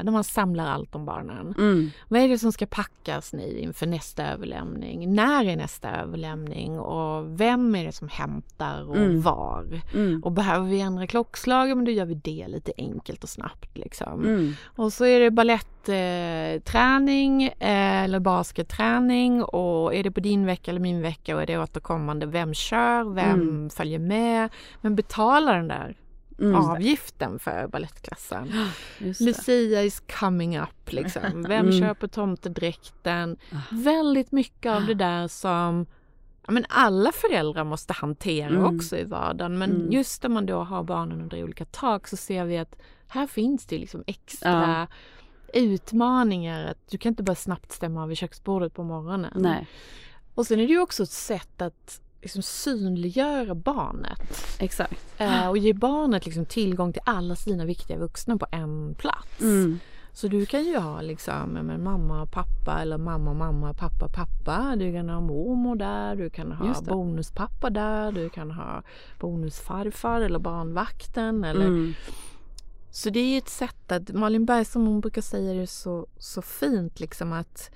[0.04, 1.54] där man samlar allt om barnen.
[1.58, 1.90] Mm.
[2.08, 5.14] Vad är det som ska packas nu inför nästa överlämning?
[5.16, 6.80] När är nästa överlämning?
[6.80, 9.22] Och vem är det som hämtar och Mm.
[9.22, 9.82] var?
[9.94, 10.22] Mm.
[10.24, 11.68] Och behöver vi ändra klockslag?
[11.76, 14.24] Men då gör vi det lite enkelt och snabbt liksom.
[14.26, 14.54] Mm.
[14.66, 20.72] Och så är det ballettträning eh, eh, eller basketträning och är det på din vecka
[20.72, 23.70] eller min vecka och är det återkommande, vem kör, vem Mm.
[23.70, 24.50] följer med,
[24.82, 25.98] vem betalar den där
[26.40, 26.56] Mm.
[26.56, 28.52] avgiften för balettklassen?
[29.20, 31.22] Lucia is coming up liksom.
[31.48, 31.80] Vem Mm.
[31.80, 33.38] köper tomtedräkten?
[33.52, 33.56] Ah.
[33.72, 35.86] Väldigt mycket av det där som
[36.48, 38.76] ja, men alla föräldrar måste hantera Mm.
[38.76, 39.58] också i vardagen.
[39.58, 39.92] Men Mm.
[39.92, 42.76] just när man då har barnen under olika tak så ser vi att
[43.08, 44.88] här finns det liksom extra
[45.56, 46.66] utmaningar.
[46.66, 49.34] Att du kan inte bara snabbt stämma av vid köksbordet på morgonen.
[49.36, 49.68] Nej,
[50.36, 54.20] Och sen är det ju också ett sätt att liksom synliggöra barnet.
[54.60, 55.06] exakt.
[55.18, 59.42] Eh, och ge barnet liksom tillgång till alla sina viktiga vuxna på en plats.
[59.42, 59.80] Mm.
[60.14, 64.08] Så du kan ju ha liksom men mamma och pappa eller mamma och mamma, pappa
[64.08, 64.76] pappa.
[64.76, 68.82] Du kan ha mormor där, du kan ha bonuspappa där, du kan ha
[69.20, 71.44] bonusfarfar eller barnvakten.
[71.44, 71.66] Eller...
[71.66, 71.94] Mm.
[72.96, 77.00] Så det är ett sätt att, Malin Bergström hon brukar säga det så, så fint
[77.00, 77.72] liksom att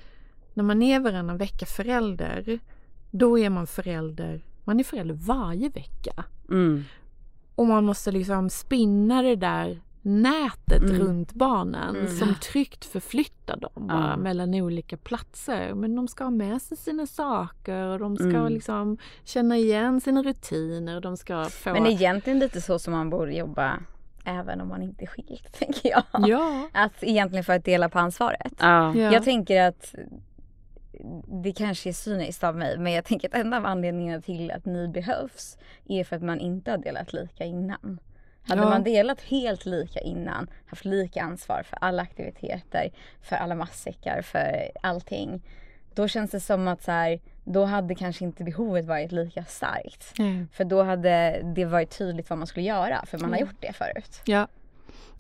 [0.53, 2.59] när man är varannan vecka förälder,
[3.11, 6.23] då är man förälder, man är förälder varje vecka.
[6.49, 6.83] Mm.
[7.55, 10.97] Och man måste liksom spinna det där nätet Mm.
[10.99, 12.07] runt barnen Mm.
[12.17, 14.17] som tryggt förflyttar dem bara Ja.
[14.17, 15.73] mellan olika platser.
[15.73, 18.53] Men de ska ha med sig sina saker och de ska Mm.
[18.53, 21.73] liksom känna igen sina rutiner och de ska få...
[21.73, 23.79] Men egentligen lite så som man borde jobba
[24.29, 26.03] även om man inte är skild tänker jag.
[26.27, 26.69] Ja.
[26.73, 28.53] Att egentligen för att dela på ansvaret.
[28.59, 28.95] Ja.
[28.95, 29.13] ja.
[29.13, 29.95] Jag tänker att
[31.43, 34.65] det kanske är cyniskt av mig men jag tänker att en av anledningarna till att
[34.65, 35.57] ni behövs
[35.89, 37.99] är för att man inte har delat lika innan.
[38.47, 38.69] Hade Ja.
[38.69, 44.71] man delat helt lika innan, haft lika ansvar för alla aktiviteter, för alla matsäckar, för
[44.81, 45.41] allting.
[45.93, 47.19] Då känns det som att så här,
[47.53, 50.13] då hade kanske inte behovet varit lika starkt.
[50.17, 50.25] Ja.
[50.53, 53.47] För då hade det varit tydligt vad man skulle göra för man har Mm.
[53.49, 54.21] gjort det förut.
[54.25, 54.47] Ja.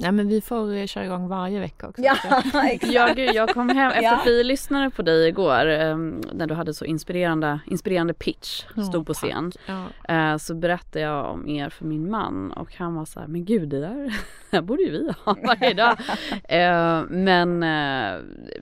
[0.01, 2.01] Nej men vi får eh, köra igång varje vecka också.
[2.01, 2.15] Ja,
[2.63, 2.93] exakt.
[2.93, 4.15] Ja, gud, jag kom hem efter Ja.
[4.19, 5.97] att vi lyssnade på dig igår eh,
[6.33, 9.51] när du hade så inspirerande, inspirerande pitch, Ja, stod på scen.
[9.65, 9.85] Ja.
[10.15, 13.45] Eh, så berättade jag om er för min man och han var så här, men
[13.45, 13.95] gud det där,
[14.51, 15.97] det här borde ju vi ha varje dag.
[16.49, 17.59] eh, men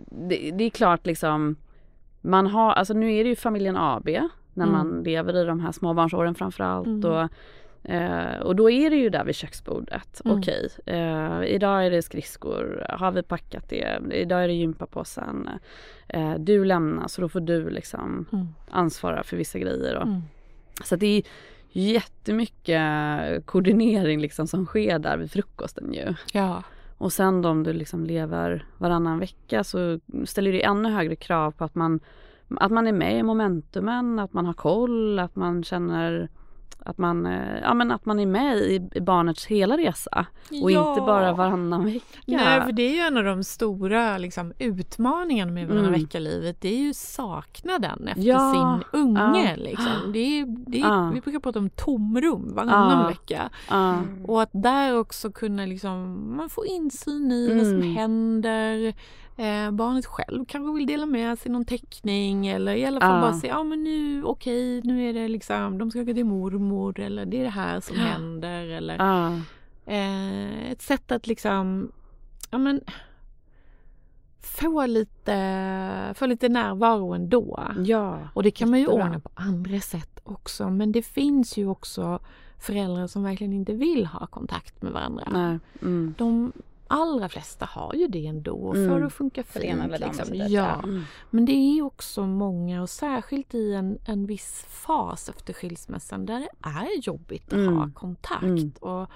[0.09, 1.55] det, det är klart liksom,
[2.27, 4.09] man har, alltså nu är det ju familjen AB
[4.53, 4.71] när Mm.
[4.77, 7.11] man lever i de här småbarnsåren framförallt Mm.
[7.11, 7.29] och
[7.83, 10.21] Eh, och då är det ju där vid köksbordet.
[10.25, 10.37] Mm.
[10.37, 12.85] Okej, eh, idag är det skridskor.
[12.89, 13.99] Har vi packat det?
[14.11, 15.49] Idag är det gympapåsen.
[16.07, 18.47] Eh, du lämnar så då får du liksom Mm.
[18.71, 19.95] ansvara för vissa grejer.
[19.95, 20.21] Och, Mm.
[20.83, 21.23] Så det är
[21.71, 22.81] jättemycket
[23.45, 26.13] koordinering liksom som sker där vid frukosten ju.
[26.33, 26.63] ja.
[26.97, 31.51] Och sen då om du liksom lever varannan vecka så ställer det ännu högre krav
[31.51, 31.99] på att man,
[32.49, 36.29] att man är med i momentumen, att man har koll, att man känner
[36.89, 40.25] att man, eh, ja, men att man är med i barnets hela resa
[40.63, 40.89] och Ja.
[40.89, 42.19] inte bara varannan vecka.
[42.25, 45.99] Nej, för det är ju en av de stora liksom, utmaningarna med varannan Mm.
[46.01, 46.61] vecka-livet.
[46.61, 48.53] Det är ju saknaden efter Ja.
[48.53, 49.49] sin unge.
[49.57, 49.63] Ja.
[49.63, 50.11] Liksom.
[50.13, 51.11] Det är, det är.
[51.13, 53.49] Vi brukar prata om tomrum varannan vecka.
[54.27, 57.95] Och att där också kunna liksom, man får insyn i vad som Mm.
[57.95, 58.93] händer.
[59.39, 63.21] Eh, barnet själv kanske vill dela med sig någon teckning eller i alla fall Ja.
[63.21, 66.99] bara säga, ja men nu okej, nu är det liksom, de ska åka till mormor
[66.99, 68.01] eller det är det här som Ja.
[68.03, 69.33] händer eller Ja.
[69.93, 71.91] eh, ett sätt att liksom,
[72.51, 72.81] ja men
[74.41, 77.63] få lite, få lite närvaro ändå.
[77.85, 78.19] ja.
[78.33, 79.05] Och det kan man ju jättebra.
[79.05, 80.69] ordna på andra sätt också.
[80.69, 82.19] Men det finns ju också
[82.59, 85.27] föräldrar som verkligen inte vill ha kontakt med varandra.
[85.31, 85.59] Nej.
[85.81, 86.13] Mm.
[86.17, 86.51] De
[86.89, 88.89] allra flesta har ju det ändå Mm.
[88.89, 89.81] för att funka För fint.
[89.81, 90.25] andra Liksom.
[90.35, 90.81] Ja.
[90.83, 91.03] Mm.
[91.29, 96.39] Men det är också många och särskilt i en, en viss fas efter skilsmässan där
[96.39, 97.77] det är jobbigt att Mm.
[97.77, 98.43] ha kontakt.
[98.43, 98.71] Mm.
[98.79, 99.09] Och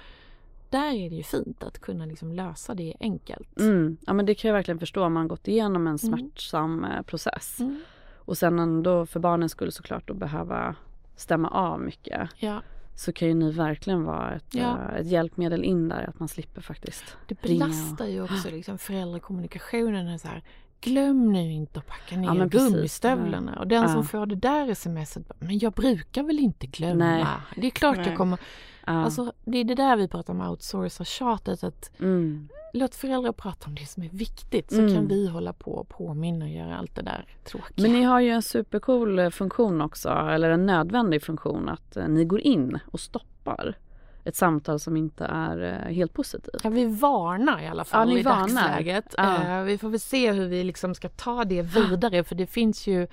[0.70, 3.60] där är det ju fint att kunna liksom lösa det enkelt.
[3.60, 3.98] Mm.
[4.08, 5.98] Ja men det kan jag verkligen förstå om man gått igenom en Mm.
[5.98, 7.60] smärtsam eh, process.
[7.60, 7.82] Mm.
[8.18, 10.76] Och sen ändå för barnens skull såklart att behöva
[11.16, 12.30] stämma av mycket.
[12.36, 12.62] Ja,
[12.96, 14.78] Så kan ju ni verkligen vara ett, Ja.
[14.92, 20.08] eh, ett hjälpmedel in där att man slipper faktiskt det belastar ju också liksom föräldrakommunikationen.
[20.08, 20.44] är Så här,
[20.82, 23.60] glöm nu inte att packa ner Ja, gummistövlarna.
[23.60, 23.88] Och den Ja.
[23.88, 27.06] som får det där smset, men jag brukar väl inte glömma.
[27.06, 27.26] Nej.
[27.56, 28.08] Det är klart Nej.
[28.08, 28.40] jag kommer.
[28.86, 28.94] Ja.
[28.94, 31.64] Alltså, det är det där vi pratar om outsourca tjatet.
[31.64, 32.50] Att mm.
[32.74, 34.96] låt föräldrar prata om det som är viktigt så Mm.
[34.96, 37.84] kan vi hålla på och påminna och göra allt det där tråkiga.
[37.84, 42.08] Men ni har ju en supercool eh, funktion också, eller en nödvändig funktion att eh,
[42.08, 43.78] ni går in och stoppar
[44.24, 46.62] ett samtal som inte är eh, helt positivt.
[46.64, 48.40] Ja, vi varnar i alla fall Ja, i varnar.
[48.42, 49.16] dagsläget.
[49.18, 49.58] Ja.
[49.60, 52.88] Eh, vi får väl se hur vi liksom ska ta det vidare för det finns
[52.88, 53.08] ju,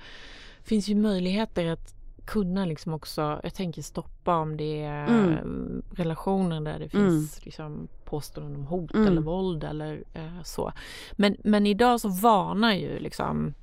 [0.63, 1.93] finns ju möjligheter att
[2.25, 5.31] kunna liksom också, jag tänker stoppa om det är Mm.
[5.33, 7.09] eh, relationer där det Mm.
[7.09, 9.07] finns liksom påståenden om hot Mm.
[9.07, 10.71] eller våld eller eh, så.
[11.11, 13.53] Men, men idag så varnar ju liksom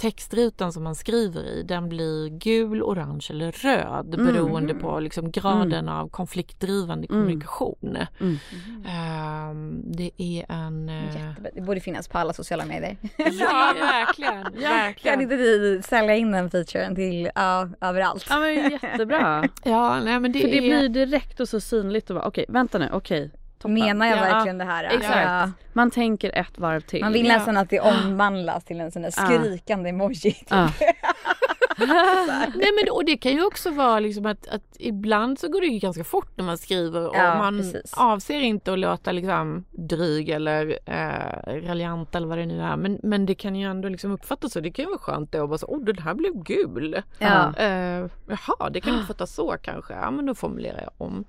[0.00, 4.26] textrutan som man skriver i den blir gul, orange eller röd Mm.
[4.26, 7.20] beroende på liksom graden av konfliktdrivande Mm.
[7.22, 7.96] kommunikation.
[8.20, 8.38] Mm.
[8.88, 10.88] Ehm, det är en...
[10.88, 11.50] eh, Jättebra.
[11.54, 12.96] Det borde finnas på alla sociala medier.
[13.16, 14.42] Ja, verkligen.
[14.52, 15.20] Kan verkligen.
[15.20, 18.26] inte vi sälja in den featuren till ja, överallt?
[18.30, 19.48] Ja men jättebra.
[19.64, 20.60] Ja, nej men det För det är...
[20.60, 23.30] blir direkt och så synligt och bara okej vänta nu, okej.
[23.58, 23.74] toppen.
[23.74, 24.84] Menar jag Ja, verkligen det här?
[24.84, 25.16] exakt.
[25.24, 25.50] Ja.
[25.72, 27.00] Man tänker ett varv till.
[27.00, 27.36] Man vill Ja.
[27.36, 29.26] nästan att det omvandlas till en sån där Ja.
[29.26, 30.32] skrikande emoji.
[30.32, 30.46] typ.
[30.50, 30.70] Ja.
[32.54, 35.66] Nej men och det kan ju också vara liksom att, att ibland så går det
[35.66, 37.94] ju ganska fort när man skriver och Ja, man precis.
[37.96, 42.76] avser inte att låta liksom dryg eller eh, raljant eller vad det nu är.
[42.76, 44.60] Men, men det kan ju ändå liksom uppfattas så.
[44.60, 47.02] Det kan ju vara skönt då att bara så, oh den här blev gul.
[47.18, 47.54] Ja.
[47.56, 49.94] Eh, jaha, det kan uppfattas så kanske.
[49.94, 51.24] Ja men då formulerar jag om.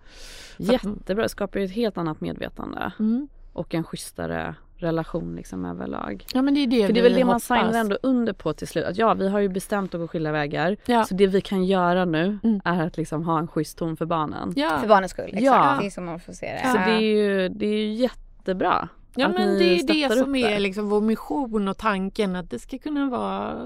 [0.57, 2.91] Så Jättebra, det skapar ju ett helt annat medvetande.
[2.99, 3.27] Mm.
[3.53, 6.25] Och en schysstare relation liksom överlag.
[6.33, 7.43] Ja men det är det För det är väl det man hoppas.
[7.43, 8.85] signar ändå under på till slut.
[8.85, 10.77] Att ja, vi har ju bestämt att gå skilda vägar.
[10.85, 11.03] Ja.
[11.05, 12.61] Så det vi kan göra nu Mm.
[12.65, 14.53] är att liksom ha en schysst ton för barnen.
[14.55, 14.77] Ja.
[14.81, 15.25] För barnens skull.
[15.25, 15.43] Exakt.
[15.43, 15.77] Ja.
[15.81, 16.67] Det är så man får se det.
[16.71, 18.89] Så det är ju, det är ju jättebra.
[19.15, 22.49] Ja att men ni det är det som är liksom vår mission och tanken att
[22.49, 23.65] det ska kunna vara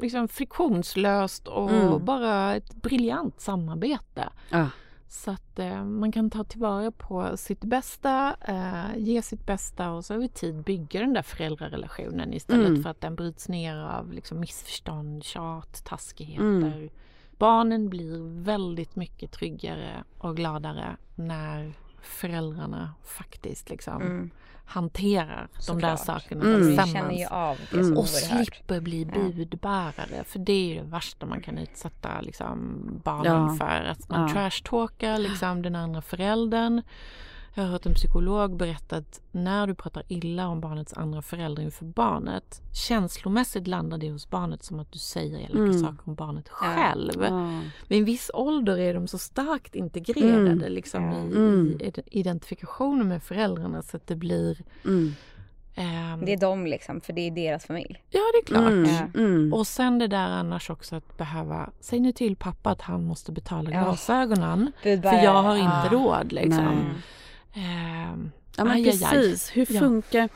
[0.00, 2.04] liksom friktionslöst och Mm.
[2.04, 4.28] bara ett briljant samarbete.
[4.50, 4.66] Ja.
[5.14, 10.04] Så att eh, man kan ta tillvara på sitt bästa, eh, ge sitt bästa och
[10.04, 12.82] så över tid bygga den där föräldrarelationen istället Mm.
[12.82, 16.44] för att den bryts ner av liksom missförstånd, tjat, taskigheter.
[16.46, 16.88] Mm.
[17.38, 24.30] Barnen blir väldigt mycket tryggare och gladare när föräldrarna faktiskt liksom Mm.
[24.64, 26.00] Hanterar de där Såklart.
[26.22, 26.60] sakerna Mm.
[26.62, 26.92] Tillsammans.
[26.92, 27.96] känner ju av det Mm.
[27.96, 30.24] Och slipper bli budbärare.
[30.24, 33.56] För det är ju det värsta man kan utsätta liksom, barnen Ja.
[33.58, 33.84] för.
[33.84, 34.28] Att man Ja.
[34.28, 36.82] trashtalkar liksom, den andra föräldern.
[37.56, 41.62] Jag har hört en psykolog berätta att när du pratar illa om barnets andra förälder
[41.62, 45.80] inför barnet känslomässigt landar det hos barnet som att du säger elaka Mm.
[45.80, 47.12] saker om barnet själv.
[47.28, 47.60] Ja.
[47.88, 50.72] Vid en viss ålder är de så starkt integrerade Mm.
[50.72, 51.12] liksom, Ja.
[51.18, 51.66] i, Mm.
[51.80, 55.14] i id- identifikationen med föräldrarna så att det blir Mm.
[55.74, 58.02] ehm, Det är de liksom, för det är deras familj.
[58.10, 58.70] Ja, det är klart.
[58.72, 58.84] Mm.
[59.14, 59.20] Ja.
[59.20, 59.52] Mm.
[59.52, 63.32] Och sen det där annars också att behöva, säg nu till pappa att han måste
[63.32, 63.82] betala Ja.
[63.84, 64.72] glasögonen.
[64.82, 65.22] För Budbärare.
[65.24, 65.98] jag har inte Ja.
[65.98, 66.64] råd liksom.
[66.64, 66.84] Nej.
[67.54, 69.80] Ehm, Ja men precis, hur Ja.
[69.80, 70.28] funkar,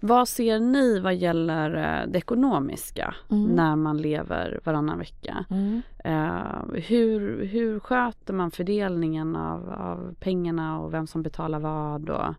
[0.00, 3.44] vad ser ni vad gäller eh, det ekonomiska Mm.
[3.44, 5.44] när man lever varannan vecka?
[5.50, 5.82] Mm.
[6.04, 12.10] Eh, hur, hur sköter man fördelningen av, av pengarna och vem som betalar vad?
[12.10, 12.34] Och,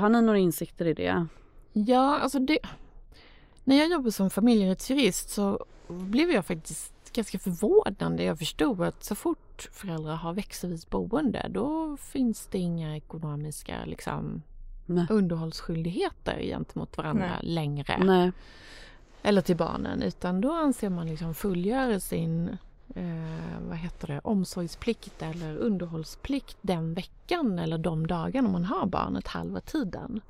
[0.00, 1.26] har ni några insikter i det?
[1.72, 2.58] Ja, alltså det...
[3.64, 9.04] När jag jobbade som familjerättsjurist så blev jag faktiskt ganska förvånad när jag förstod att
[9.04, 14.42] så fort föräldrar har växelvis boende då finns det inga ekonomiska liksom,
[14.86, 15.06] Nej.
[15.10, 17.52] underhållsskyldigheter gentemot varandra Nej.
[17.54, 18.04] längre.
[18.04, 18.32] Nej.
[19.22, 22.48] Eller till barnen utan då anser man liksom fullgöra sin
[22.94, 29.28] eh, vad heter det, omsorgsplikt eller underhållsplikt den veckan eller de dagarna man har barnet
[29.28, 30.20] halva tiden.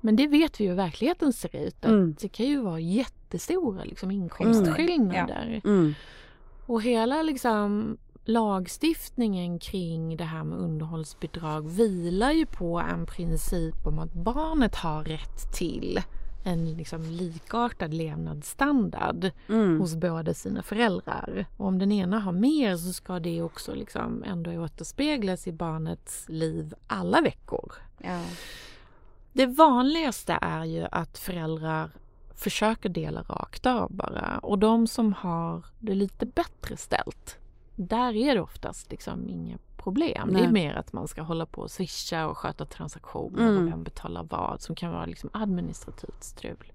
[0.00, 1.84] Men det vet vi ju hur verkligheten ser ut.
[1.84, 2.16] Att Mm.
[2.20, 5.60] Det kan ju vara jättestora liksom, inkomstskillnader.
[5.64, 5.94] Mm.
[6.66, 7.96] Och hela liksom,
[8.28, 15.04] lagstiftningen kring det här med underhållsbidrag vilar ju på en princip om att barnet har
[15.04, 16.00] rätt till
[16.44, 19.80] en liksom likartad levnadsstandard Mm.
[19.80, 21.46] hos båda sina föräldrar.
[21.56, 26.24] Och om den ena har mer så ska det också liksom ändå återspeglas i barnets
[26.28, 27.72] liv alla veckor.
[27.98, 28.20] Ja.
[29.32, 31.90] Det vanligaste är ju att föräldrar
[32.34, 34.38] försöker dela rakt av bara.
[34.42, 37.38] Och de som har det lite bättre ställt,
[37.76, 40.28] där är det oftast liksom inga problem.
[40.32, 40.52] Det är Nej.
[40.52, 43.64] mer att man ska hålla på och swisha och sköta transaktioner Mm.
[43.64, 46.72] och vem betalar vad som kan vara liksom administrativt strul.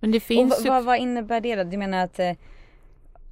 [0.00, 0.70] Men det Och finns vad, ju...
[0.70, 1.64] vad, vad innebär det då?
[1.64, 2.32] Du menar att eh,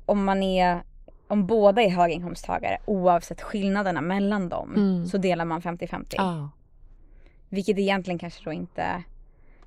[0.06, 0.82] om man är
[1.28, 5.06] om båda är höginkomsttagare oavsett skillnaderna mellan dem Mm.
[5.06, 6.04] så delar man 50-50.
[6.16, 6.50] Ja.
[7.48, 9.02] Vilket egentligen kanske då inte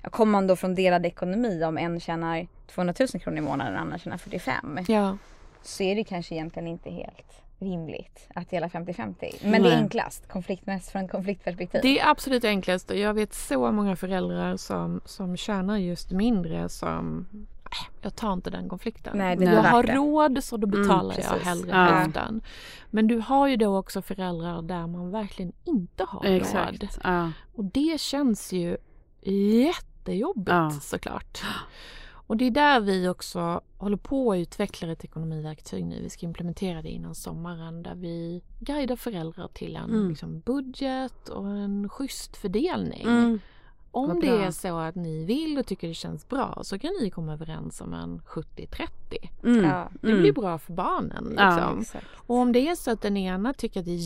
[0.02, 3.72] Kommer man då från delad ekonomi om en tjänar 200 000 kronor i månaden och
[3.78, 5.16] den andra tjänar 45 ja.
[5.62, 9.14] Så är det kanske egentligen inte helt rimligt att dela 50-50.
[9.42, 9.74] Men det är Nej.
[9.74, 11.80] enklast konfliktmässigt från konfliktperspektiv.
[11.82, 16.68] Det är absolut enklast och jag vet så många föräldrar som, som tjänar just mindre
[16.68, 17.26] som
[17.64, 19.18] "Äh, jag tar inte den konflikten.
[19.18, 19.94] Nej, det jag har det.
[19.94, 21.44] råd så då betalar jag precis.
[21.48, 21.84] hellre Ja.
[21.84, 22.42] hälften.
[22.90, 26.32] Men du har ju då också föräldrar där man verkligen inte har råd.
[26.36, 26.98] Exakt.
[27.04, 27.30] Ja.
[27.54, 28.76] Och det känns ju
[29.22, 30.70] jättejobbigt Ja.
[30.82, 31.42] såklart.
[32.30, 36.00] Och det är där vi också håller på att utveckla ett ekonomiverktyg nu.
[36.02, 40.08] Vi ska implementera det innan sommaren där vi guidar föräldrar till en Mm.
[40.08, 43.02] liksom, budget och en schysst fördelning.
[43.06, 43.38] Mm.
[43.90, 47.10] Om det är så att ni vill och tycker det känns bra så kan ni
[47.10, 49.30] komma överens om en 70-30.
[49.44, 49.64] Mm.
[49.64, 49.90] Ja.
[50.02, 50.20] Det Mm.
[50.20, 51.34] blir bra för barnen.
[51.38, 51.80] Ja, Liksom.
[51.80, 52.06] Exakt.
[52.26, 53.96] och om det är så att den ena tycker att det är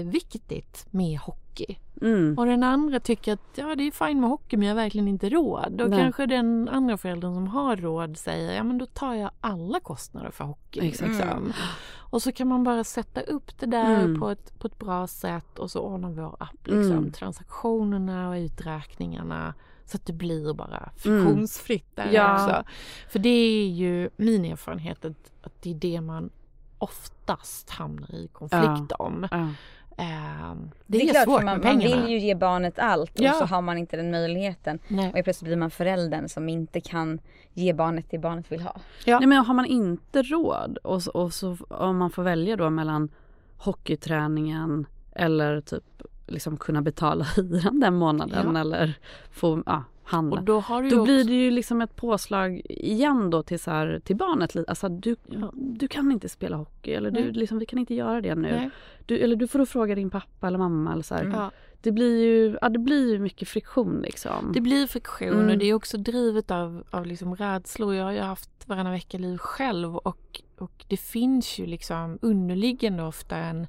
[0.00, 2.38] jätteviktigt med hockey Mm.
[2.38, 5.08] och den andra tycker att ja, det är fint med hockey men jag har verkligen
[5.08, 5.72] inte råd.
[5.72, 5.98] Då Nej.
[6.02, 10.30] kanske den andra föräldern som har råd säger ja men då tar jag alla kostnader
[10.30, 10.80] för hockey.
[10.80, 11.52] Liksom.
[11.96, 14.20] Och så kan man bara sätta upp det där Mm.
[14.20, 17.12] på, ett, på ett bra sätt och så ordnar vår app liksom, Mm.
[17.12, 19.54] transaktionerna och uträkningarna
[19.86, 20.90] så att det blir bara Mm.
[21.24, 22.34] friktionsfritt där Ja.
[22.34, 22.64] också.
[23.08, 26.30] För det är ju min erfarenhet att, att det är det man
[26.78, 29.28] oftast hamnar i konflikt om.
[29.30, 29.48] Ja.
[29.96, 31.96] Ehm, det, Det är, är, klart, svårt för man, med pengarna.
[31.96, 33.32] man vill ju ge barnet allt och Ja.
[33.32, 34.78] så har man inte den möjligheten.
[34.88, 35.12] Nej.
[35.14, 37.18] Och plötsligt blir man föräldern som inte kan
[37.52, 38.76] ge barnet det barnet vill ha.
[39.04, 39.18] Ja.
[39.18, 42.70] Nej, men har man inte råd och så, och så om man får välja då
[42.70, 43.08] mellan
[43.56, 45.84] hockeyträningen eller typ
[46.26, 48.60] liksom kunna betala hyran den månaden Ja.
[48.60, 48.92] eller
[49.30, 50.36] få ja, handla.
[50.38, 53.58] Och då har du Då också, blir det ju liksom ett påslag igen då till,
[53.60, 54.56] så här, till barnet.
[54.68, 55.50] Alltså du, Ja.
[55.54, 57.32] du kan inte spela hockey eller du, Nej.
[57.32, 58.70] liksom, vi kan inte göra det nu.
[59.06, 60.92] Du, eller du får då fråga din pappa eller mamma.
[60.92, 61.14] Eller så.
[61.14, 61.32] Mm.
[61.32, 64.52] Ja, Det blir ju ja, det blir ju mycket friktion liksom.
[64.54, 65.50] det blir friktion Mm.
[65.50, 67.94] och det är också drivet av, av liksom rädslor.
[67.94, 73.36] Jag har ju haft varannan vecka-liv själv och, och det finns ju liksom underliggande ofta
[73.36, 73.66] en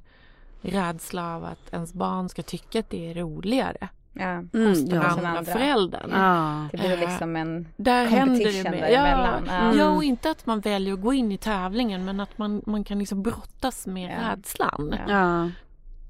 [0.62, 4.24] rädsla av att ens barn ska tycka att det är roligare Ja.
[4.58, 5.02] Mm, ja.
[5.02, 6.10] andra, föräldern.
[6.12, 6.68] Ja.
[6.72, 9.44] Det blir liksom en Där händer det competition däremellan.
[9.46, 9.74] Ja, Ja.
[9.74, 12.84] ja, och inte att man väljer att gå in i tävlingen men att man, man
[12.84, 14.32] kan liksom brottas med Ja.
[14.32, 14.94] rädslan.
[15.08, 15.12] Ja.
[15.12, 15.50] Ja.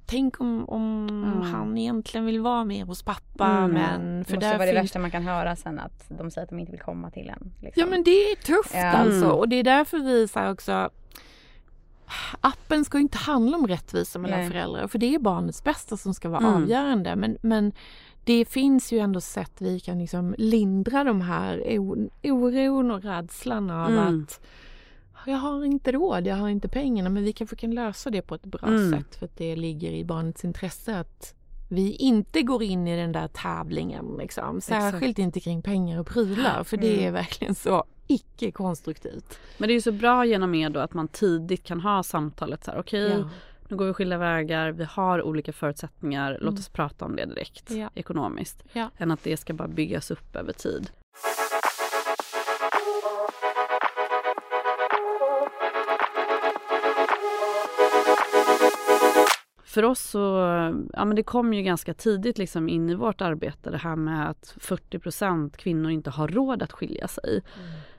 [0.09, 1.41] Tänk om, om Mm.
[1.53, 3.71] han egentligen vill vara med hos pappa Mm.
[3.71, 6.31] men Det för måste där vara det finns värsta man kan höra sen att de
[6.31, 7.53] säger att de inte vill komma till en.
[7.61, 7.81] Liksom.
[7.81, 8.87] Ja men det är tufft Ja.
[8.91, 9.37] alltså Mm.
[9.37, 10.91] och det är därför vi så också
[12.41, 14.49] appen ska inte handla om rättvisa mellan Nej.
[14.51, 16.55] föräldrar för det är barnets bästa som ska vara Mm.
[16.55, 17.17] avgörande.
[17.17, 17.73] Men, men
[18.27, 21.79] det finns ju ändå sätt vi kan liksom lindra de här
[22.23, 24.23] oron och rädslan av Mm.
[24.23, 24.41] att
[25.27, 28.35] jag har inte råd, jag har inte pengarna men vi kanske kan lösa det på
[28.35, 28.91] ett bra Mm.
[28.91, 31.35] sätt för att det ligger i barnets intresse att
[31.69, 34.61] vi inte går in i den där tävlingen liksom.
[34.61, 37.07] Särskilt inte kring pengar och prylar för det Mm.
[37.07, 39.39] är verkligen så icke konstruktivt.
[39.59, 42.65] Men det är ju så bra genom er då att man tidigt kan ha samtalet
[42.65, 43.25] så här okej
[43.69, 46.55] nu går vi skilda vägar, vi har olika förutsättningar, låt Mm.
[46.55, 47.91] oss prata om det direkt Ja.
[47.95, 48.63] ekonomiskt.
[48.73, 48.91] Ja.
[48.99, 50.91] Än att det ska bara byggas upp över tid.
[59.65, 60.19] För oss så,
[60.93, 64.31] ja men det kom ju ganska tidigt liksom in i vårt arbete det här med
[64.31, 67.43] att 40% kvinnor inte har råd att skilja sig.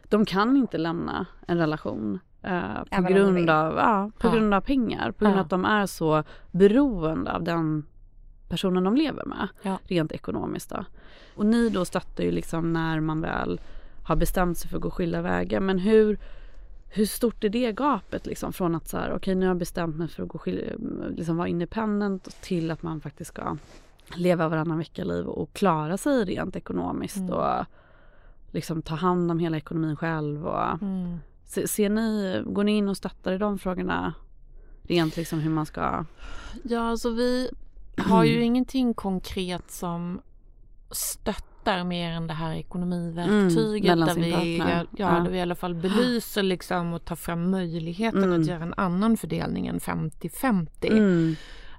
[0.04, 4.32] De kan inte lämna en relation eh, på, Även grund av, ja, på Ja.
[4.34, 5.12] grund av pengar.
[5.12, 5.44] På grund av Ja.
[5.44, 7.86] att de är så beroende av den
[8.50, 9.48] personen de lever med.
[9.84, 10.86] Rent ekonomiskt då.
[11.36, 13.60] Och ni då stöttar ju liksom när man väl
[14.04, 15.60] har bestämt sig för att gå skilda vägar.
[15.60, 16.18] Men hur,
[16.90, 19.96] hur stort är det gapet liksom från att så här, okej nu har jag bestämt
[19.96, 20.64] mig för att gå skilja,
[21.10, 23.58] liksom vara independent till att man faktiskt ska
[24.16, 27.30] leva varannan vecka-liv och klara sig rent ekonomiskt Mm.
[27.34, 27.66] och
[28.52, 31.18] liksom ta hand om hela ekonomin själv och Mm.
[31.48, 34.14] Se, ser ni, går ni in och stöttar i de frågorna?
[34.84, 36.06] Rent liksom hur man ska
[36.64, 37.50] Ja, alltså vi
[37.98, 40.22] har ju ingenting konkret som
[40.92, 45.08] stöttar mer än det här ekonomiverktyget Mm, där, vi, ja, Ja.
[45.20, 48.42] där vi i alla fall belyser liksom och tar fram möjligheten Mm.
[48.42, 50.92] att göra en annan fördelning än 50-50.
[50.92, 51.36] mm.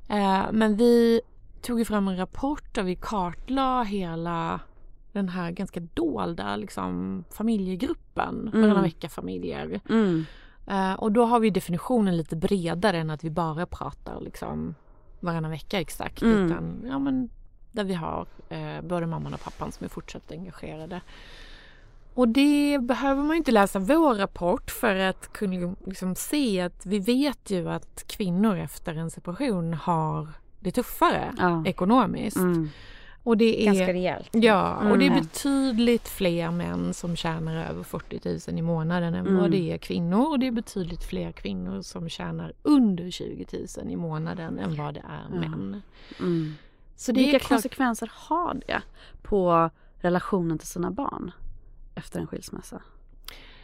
[0.09, 1.21] Eh, men vi
[1.63, 4.61] tog ju fram en rapport där vi kartlade hela
[5.19, 8.61] den här ganska dolda liksom, familjegruppen, Mm.
[8.61, 9.81] varannan vecka-familjer.
[9.89, 10.25] Mm.
[10.67, 14.75] Eh, och då har vi definitionen lite bredare än att vi bara pratar liksom
[15.21, 16.23] varannan vecka exakt.
[16.23, 16.47] Mm.
[16.47, 17.31] Utan ja, men
[17.73, 21.01] där vi har eh, både mamman och pappan som är fortsatt engagerade.
[22.15, 26.87] Och det behöver man ju inte läsa vår rapport för att kunna liksom se att
[26.87, 30.29] vi vet ju att kvinnor efter en separation har
[30.61, 31.63] det tuffare Ja.
[31.67, 32.37] ekonomiskt.
[32.37, 32.69] Mm.
[33.23, 34.29] Och det är, Ganska rejält.
[34.33, 35.23] Ja, och det är Mm.
[35.23, 39.41] betydligt fler män som tjänar över 40 000 i månaden än Mm.
[39.41, 40.29] vad det är kvinnor.
[40.29, 43.47] Och det är betydligt fler kvinnor som tjänar under 20
[43.79, 45.83] 000 i månaden än vad det är män.
[46.21, 46.55] Mm.
[46.97, 48.83] Så det Vilka klart, konsekvenser har det
[49.23, 51.31] på relationen till sina barn
[51.95, 52.83] efter en skilsmässa?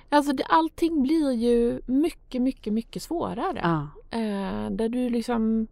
[0.09, 3.61] alltså det, allting blir ju mycket, mycket, mycket svårare.
[3.63, 3.89] Ja.
[4.19, 5.67] Eh, där du liksom,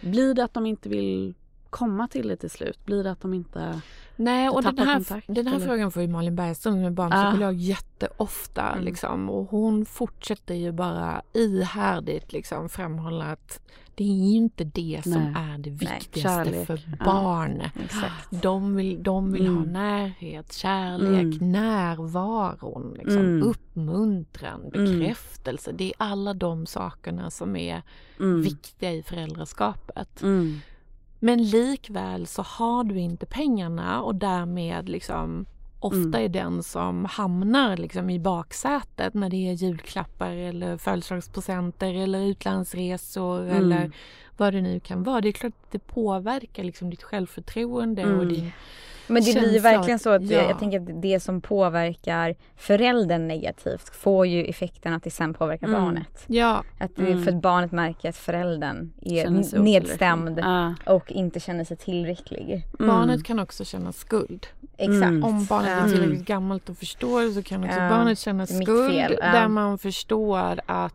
[0.00, 1.34] Blir det att de inte vill
[1.78, 2.84] komma till det till slut?
[2.86, 3.80] Blir det att de inte...
[4.16, 5.66] nej och den här, kontakt, den här eller?
[5.66, 8.84] frågan får ju Malin Bergström som är barnpsykolog jätteofta Mm.
[8.84, 9.30] liksom.
[9.30, 13.60] Och hon fortsätter ju bara ihärdigt liksom framhålla att
[13.96, 15.34] det är ju inte det som Nej.
[15.36, 16.66] är det Nej, viktigaste kärlek.
[16.66, 17.04] för Ja.
[17.04, 17.62] barn.
[17.84, 18.42] Exakt.
[18.42, 19.72] De vill, de vill ha Mm.
[19.72, 21.52] närhet, kärlek, Mm.
[21.52, 23.42] närvaron, liksom, Mm.
[23.42, 24.98] uppmuntran, Mm.
[24.98, 25.72] bekräftelse.
[25.72, 27.82] Det är alla de sakerna som är
[28.20, 28.42] Mm.
[28.42, 30.22] viktiga i föräldraskapet.
[31.18, 35.46] Men likväl så har du inte pengarna och därmed liksom
[35.80, 36.14] ofta Mm.
[36.24, 43.40] är den som hamnar liksom i baksätet när det är julklappar eller födelsedagspresenter eller utlandsresor
[43.42, 43.56] Mm.
[43.56, 43.90] eller
[44.36, 45.20] vad det nu kan vara.
[45.20, 48.28] Det är klart att det påverkar liksom ditt självförtroende och Mm.
[48.28, 48.50] din
[49.06, 50.42] Men det blir ju verkligen så att ja.
[50.42, 55.66] jag tänker att det som påverkar föräldern negativt får ju effekten att det sen påverkar
[55.66, 55.82] Mm.
[55.82, 56.24] barnet.
[56.26, 57.24] Ja, Att Mm.
[57.24, 60.38] För att barnet märker att föräldern är nedstämd.
[60.38, 60.74] Ja.
[60.86, 62.66] och inte känner sig tillräcklig.
[62.80, 62.96] Mm.
[62.96, 64.46] barnet kan också känna skuld.
[64.76, 65.02] Exakt.
[65.04, 65.24] Mm.
[65.24, 69.48] Om barnet är tillräckligt gammalt och förstår så kan också barnet känna skuld fel, där
[69.48, 70.94] man förstår att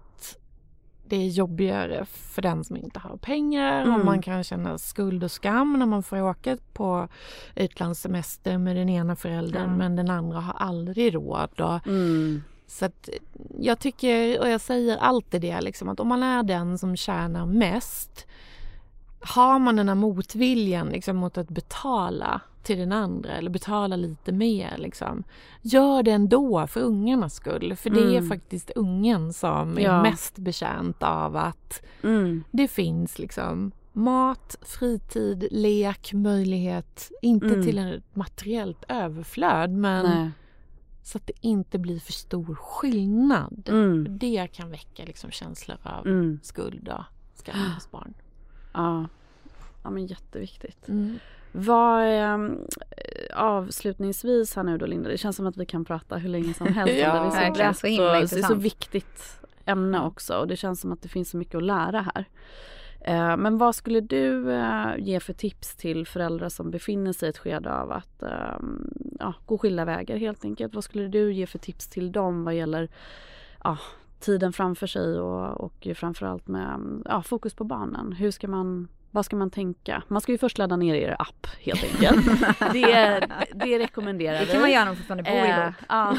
[1.10, 3.96] det är jobbigare för den som inte har pengar Mm.
[4.00, 7.08] och man kan känna skuld och skam när man får åka på
[7.56, 9.78] utlandssemester med den ena föräldern Ja.
[9.78, 11.62] men den andra har aldrig råd.
[11.62, 12.44] Och, Mm.
[12.68, 13.10] så att
[13.60, 17.46] jag tycker, och jag säger alltid det, liksom, att om man är den som tjänar
[17.46, 18.26] mest
[19.22, 24.32] har man den här motviljan liksom, mot att betala till den andra eller betala lite
[24.32, 24.76] mer.
[24.78, 25.24] Liksom.
[25.62, 27.76] Gör det ändå för ungarnas skull.
[27.76, 28.28] För det är Mm.
[28.30, 30.02] faktiskt ungen som är Ja.
[30.02, 32.44] mest bekänt av att Mm.
[32.52, 37.12] det finns liksom mat, fritid, lek, möjlighet.
[37.22, 37.64] Inte Mm.
[37.66, 40.32] till ett materiellt överflöd men Nej.
[41.04, 43.70] så att det inte blir för stor skillnad.
[43.72, 44.18] Mm.
[44.20, 46.40] Det kan väcka liksom känslor av Mm.
[46.44, 47.04] skuld och
[47.36, 48.14] skam hos barn.
[48.74, 49.06] Ja.
[49.90, 50.88] Ja, men jätteviktigt.
[50.88, 51.20] Mm.
[51.52, 52.58] Vad är,
[53.34, 56.68] avslutningsvis här nu då Linda, det känns som att vi kan prata hur länge som
[56.68, 57.20] helst Ja, det.
[57.20, 57.54] Är så verkligen.
[57.54, 58.64] brett Så himla och det är så intressant.
[58.64, 62.26] viktigt ämne också och det känns som att det finns så mycket att lära här.
[63.02, 67.30] Eh, men vad skulle du eh, ge för tips till föräldrar som befinner sig i
[67.30, 70.76] ett skede av att ehm, ja, gå skilda vägar helt enkelt?
[70.76, 72.90] Vad skulle du ge för tips till dem vad gäller
[73.64, 73.78] ja,
[74.20, 78.12] tiden framför sig och, och framförallt med ja, fokus på barnen?
[78.12, 80.04] Hur ska man vad ska man tänka?
[80.08, 82.26] Man ska ju först ladda ner er app helt enkelt.
[82.74, 84.46] det, det rekommenderar vi.
[84.46, 85.50] Det kan man göra om man fortfarande bor ihop.
[85.50, 86.16] Eh, ja.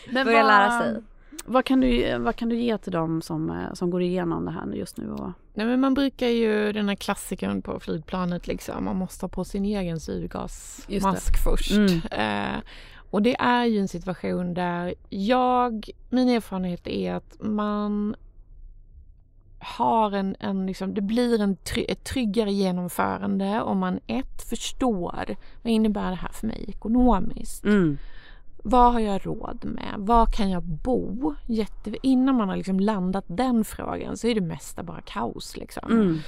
[0.12, 1.02] Men Börja vad- lära sig.
[1.46, 4.50] Vad kan, du, vad kan du ge till dem som, eh, som går igenom det
[4.50, 5.10] här nu just nu?
[5.10, 8.84] Och, Nej, men man brukar ju den här klassikern på flygplanet liksom.
[8.84, 11.70] Man måste ha på sin egen syrgasmask först.
[11.72, 12.00] Mm.
[12.10, 12.60] Eh,
[13.10, 18.16] och det är ju en situation där jag, min erfarenhet är att man
[19.66, 25.36] har en, en liksom, det blir en try, ett tryggare genomförande om man ett förstår
[25.62, 27.64] vad innebär det här för mig ekonomiskt.
[27.64, 27.98] mm.
[28.66, 29.94] Vad har jag råd med?
[29.98, 31.34] Var kan jag bo?
[31.46, 31.94] Jätte...
[32.02, 35.56] Innan man har liksom landat den frågan så är det mesta bara kaos.
[35.56, 35.92] Liksom.
[35.92, 36.18] Mm.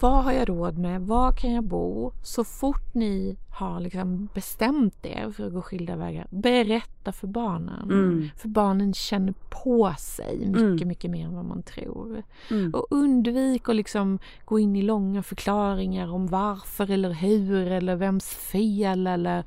[0.00, 1.00] Vad har jag råd med?
[1.00, 2.12] Var kan jag bo?
[2.22, 7.82] Så fort ni har liksom bestämt er för att gå skilda vägar, berätta för barnen.
[7.90, 8.28] Mm.
[8.36, 9.34] För barnen känner
[9.64, 10.88] på sig mycket, Mm.
[10.88, 12.22] mycket mer än vad man tror.
[12.50, 12.74] Mm.
[12.74, 18.28] Och undvik att liksom gå in i långa förklaringar om varför eller hur eller vems
[18.28, 19.44] fel eller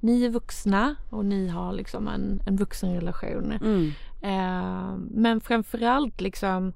[0.00, 3.52] ni är vuxna och ni har liksom en, en vuxenrelation.
[3.52, 3.90] Mm.
[4.22, 6.72] Eh, men framförallt liksom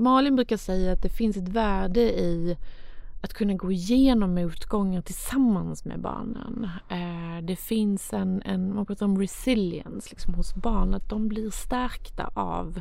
[0.00, 2.56] Malin brukar säga att det finns ett värde i
[3.22, 6.68] att kunna gå igenom motgångar tillsammans med barnen.
[6.88, 11.50] Eh, det finns en, en, man pratar om resilience liksom, hos barn, att de blir
[11.50, 12.80] stärkta av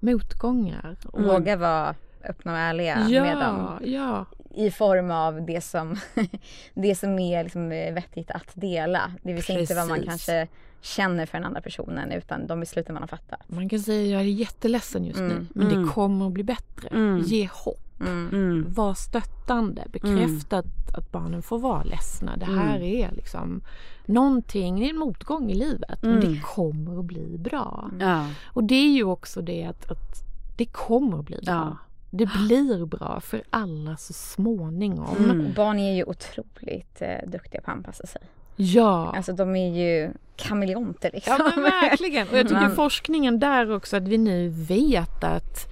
[0.00, 0.96] motgångar.
[1.12, 3.78] Och- Våga vara öppna och ärliga med dem.
[3.80, 5.96] ja, ja, I form av det som,
[6.74, 9.12] det som är liksom eh, vettigt att dela.
[9.22, 10.48] Det vill säga inte vad man kanske
[10.80, 13.40] känner för den andra personen utan de besluten man har fattat.
[13.46, 15.82] man kan säga jag är jätteledsen just nu Mm, men mm.
[15.82, 16.88] det kommer att bli bättre.
[16.88, 17.20] Mm.
[17.20, 18.00] Ge hopp.
[18.00, 18.28] Mm.
[18.32, 18.66] Mm.
[18.68, 22.36] Var stöttande, bekräfta att, att barnen får vara ledsna.
[22.36, 22.82] Det här Mm.
[23.02, 23.60] är liksom
[24.06, 26.34] någonting, det är en motgång i livet men Mm.
[26.34, 27.90] det kommer att bli bra.
[28.00, 28.26] Ja.
[28.46, 30.22] Och det är ju också det att, att
[30.56, 31.54] det kommer att bli bra.
[31.54, 31.76] Ja.
[32.10, 35.16] Det blir bra för alla så småningom.
[35.18, 35.46] Mm.
[35.46, 38.22] Och barn är ju otroligt eh, duktiga på att anpassa sig.
[38.56, 39.12] Ja.
[39.16, 41.34] Alltså de är ju kameleonter liksom.
[41.38, 42.28] Ja men verkligen.
[42.28, 45.68] Och jag tycker Men- forskningen där också att vi nu vet att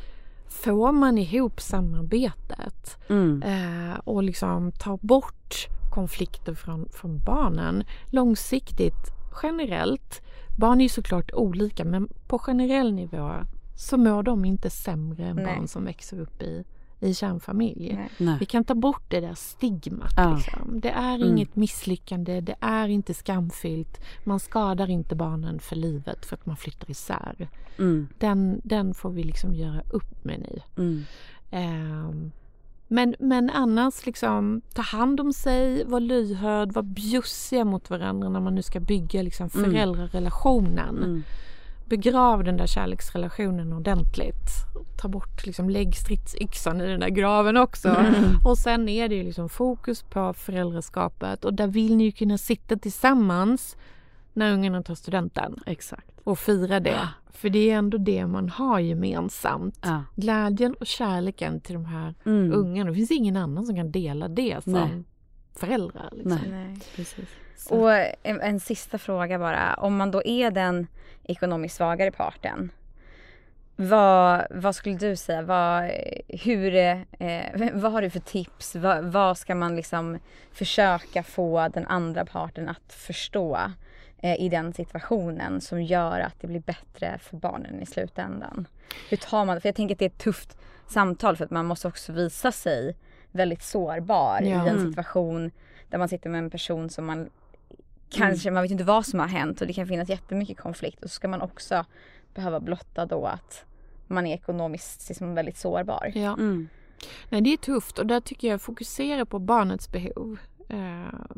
[0.49, 3.43] får man ihop samarbetet Mm.
[3.43, 5.55] eh, och liksom tar bort
[5.95, 9.13] konflikter från, från barnen långsiktigt
[9.43, 10.23] generellt.
[10.59, 13.31] Barn är ju såklart olika men på generell nivå
[13.79, 15.45] så mår de inte sämre än Nej.
[15.45, 16.65] barn som växer upp i,
[17.01, 18.09] i kärnfamilj.
[18.19, 18.37] Nej.
[18.41, 20.11] Vi kan ta bort det där stigmat.
[20.17, 20.35] Ja.
[20.37, 20.81] Liksom.
[20.81, 21.29] Det är Mm.
[21.29, 24.01] inget misslyckande, det är inte skamfyllt.
[24.25, 27.49] Man skadar inte barnen för livet för att man flyttar isär.
[27.79, 28.09] Mm.
[28.19, 30.61] Den, den får vi liksom göra upp med nu.
[30.77, 31.05] Mm.
[31.51, 32.33] Ehm,
[32.89, 38.41] men, men annars liksom ta hand om sig, var lyhörd, var bjussiga mot varandra när
[38.41, 39.71] man nu ska bygga liksom Mm.
[39.71, 40.97] föräldrarelationen.
[40.99, 41.23] Mm.
[41.89, 44.49] Begrav den där kärleksrelationen ordentligt.
[45.01, 47.89] Ta bort, liksom, lägg stridsyxan i den där graven också.
[47.89, 48.25] Mm.
[48.45, 52.39] Och sen är det ju liksom fokus på föräldraskapet och där vill ni ju kunna
[52.39, 53.77] sitta tillsammans
[54.33, 56.21] när ungarna tar studenten Exakt.
[56.25, 57.09] och fira det.
[57.31, 59.79] För det är ändå det man har gemensamt.
[59.83, 60.05] Ja.
[60.17, 62.53] Glädjen och kärleken till de här Mm.
[62.53, 62.91] ungarna.
[62.91, 65.03] Det finns ingen annan som kan dela det som Nej.
[65.55, 66.09] föräldrar.
[66.13, 66.31] Liksom.
[66.31, 66.51] Nej.
[66.51, 66.79] Nej.
[66.97, 67.29] Precis.
[67.59, 67.93] Så- Och
[68.23, 69.75] en, en sista fråga bara.
[69.75, 70.87] Om man då är den
[71.25, 72.71] ekonomiskt svagare parten.
[73.77, 75.43] Vad, vad skulle du säga?
[75.43, 75.91] Vad,
[76.29, 76.99] hur, eh,
[77.73, 78.75] vad har du för tips?
[78.77, 80.19] Vad, vad ska man liksom
[80.53, 83.59] försöka få den andra parten att förstå
[84.23, 88.67] eh, i den situationen som gör att det blir bättre för barnen i slutändan?
[89.11, 91.67] Hur tar man För jag tänker att det är ett tufft samtal för att man
[91.67, 92.97] måste också visa sig
[93.31, 94.47] väldigt sårbar Ja.
[94.49, 94.89] i en Mm.
[94.89, 95.51] situation
[95.89, 97.31] där man sitter med en person som man
[98.11, 101.11] kanske, man vet inte vad som har hänt och det kan finnas jättemycket konflikt och
[101.11, 101.85] så ska man också
[102.35, 103.65] behöva blotta då att
[104.07, 106.13] man är ekonomiskt liksom väldigt sårbar.
[106.15, 106.33] Ja.
[106.33, 106.69] Mm.
[107.29, 110.39] Nej, det är tufft och där tycker jag fokusera på barnets behov.
[110.69, 111.37] Eh,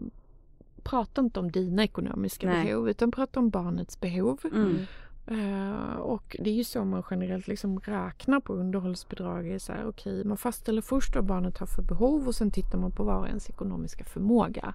[0.82, 2.64] prata inte om dina ekonomiska Nej.
[2.64, 4.40] behov utan prata om barnets behov.
[4.44, 4.86] Mm.
[5.30, 9.48] Eh, och det är ju så man generellt liksom räknar på underhållsbidrag.
[9.48, 12.78] är Så här, okej, man fastställer först vad barnet har för behov och sen tittar
[12.78, 14.74] man på var ens ekonomiska förmåga.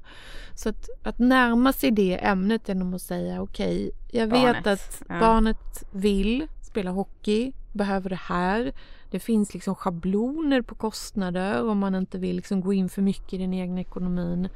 [0.53, 5.03] Så att, att närma sig det ämnet genom att säga okej, jag vet Barnet, att
[5.10, 5.20] ja.
[5.20, 8.74] barnet vill spela hockey, behöver det här.
[9.12, 13.34] Det finns liksom schabloner på kostnader om man inte vill liksom gå in för mycket
[13.34, 14.49] i den egna ekonomin.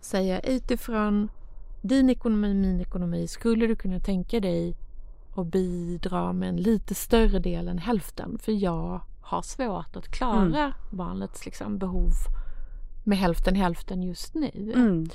[0.00, 1.28] Säga utifrån
[1.82, 4.76] din ekonomi, min ekonomi, skulle du kunna tänka dig
[5.34, 10.58] och bidra med en lite större del än hälften för jag har svårt att klara
[10.64, 10.72] Mm.
[10.90, 12.10] barnets liksom, behov
[13.04, 14.72] med hälften hälften just nu.
[14.74, 15.08] Mm.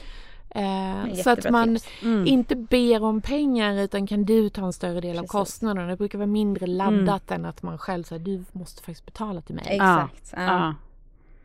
[0.49, 1.77] Eh, så att man.
[2.01, 2.27] Mm.
[2.27, 5.31] inte ber om pengar utan kan du ta en större del av Precis.
[5.31, 5.87] kostnaderna.
[5.87, 9.55] Det brukar vara mindre laddat än att man själv säger du måste faktiskt betala till
[9.55, 9.65] mig.
[9.67, 10.33] Exakt.
[10.35, 10.43] Ja.
[10.43, 10.73] Ja.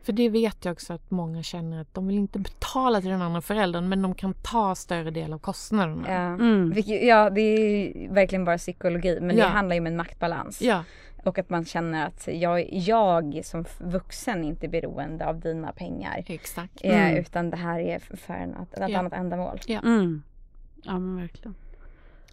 [0.05, 3.21] För det vet jag också att många känner att de vill inte betala till den
[3.21, 6.03] andra föräldern men de kan ta större del av kostnaderna.
[6.07, 6.13] Ja.
[6.45, 6.71] Mm.
[6.71, 9.43] Vilket, ja, det är ju verkligen bara psykologi men Ja.
[9.45, 10.61] det handlar ju om en maktbalans.
[10.61, 10.83] Ja,
[11.23, 16.23] Och att man känner att jag, jag som vuxen inte är beroende av dina pengar.
[16.27, 16.73] exakt.
[16.81, 17.17] Eh, Mm.
[17.17, 18.99] Utan det här är för en, ett, ett Ja.
[18.99, 19.59] annat ändamål.
[19.67, 20.23] Mm.
[20.83, 21.55] Ja men verkligen.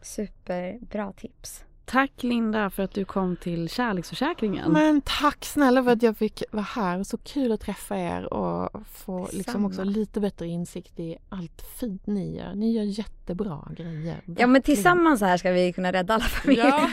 [0.02, 1.64] Superbra tips.
[1.84, 4.72] Tack Linda för att du kom till Kärleksförsäkringen.
[4.72, 7.02] Men tack snälla för att jag fick vara här.
[7.02, 12.06] Så kul att träffa er och få liksom också lite bättre insikt i allt fint
[12.06, 12.54] ni gör.
[12.54, 13.94] Ni gör jättebra grejer.
[14.04, 14.62] Ja men Verkligen.
[14.62, 16.66] tillsammans här ska vi kunna rädda alla familjer.
[16.66, 16.88] Ja.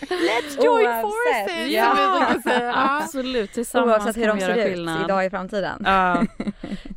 [0.00, 1.02] Let's join Oavsett.
[1.02, 1.70] forces!
[1.70, 1.94] Ja.
[1.96, 2.66] som vi brukar säga.
[2.66, 2.98] Ja.
[3.02, 5.04] Absolut, tillsammans Oavsett hur kan de vi göra ser ut skillnad.
[5.04, 5.82] idag i framtiden.
[5.84, 6.26] Ja.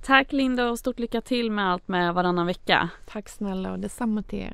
[0.06, 2.90] Tack Linda och stort lycka till med allt med varannan vecka.
[3.12, 4.54] Tack snälla och detsamma till er.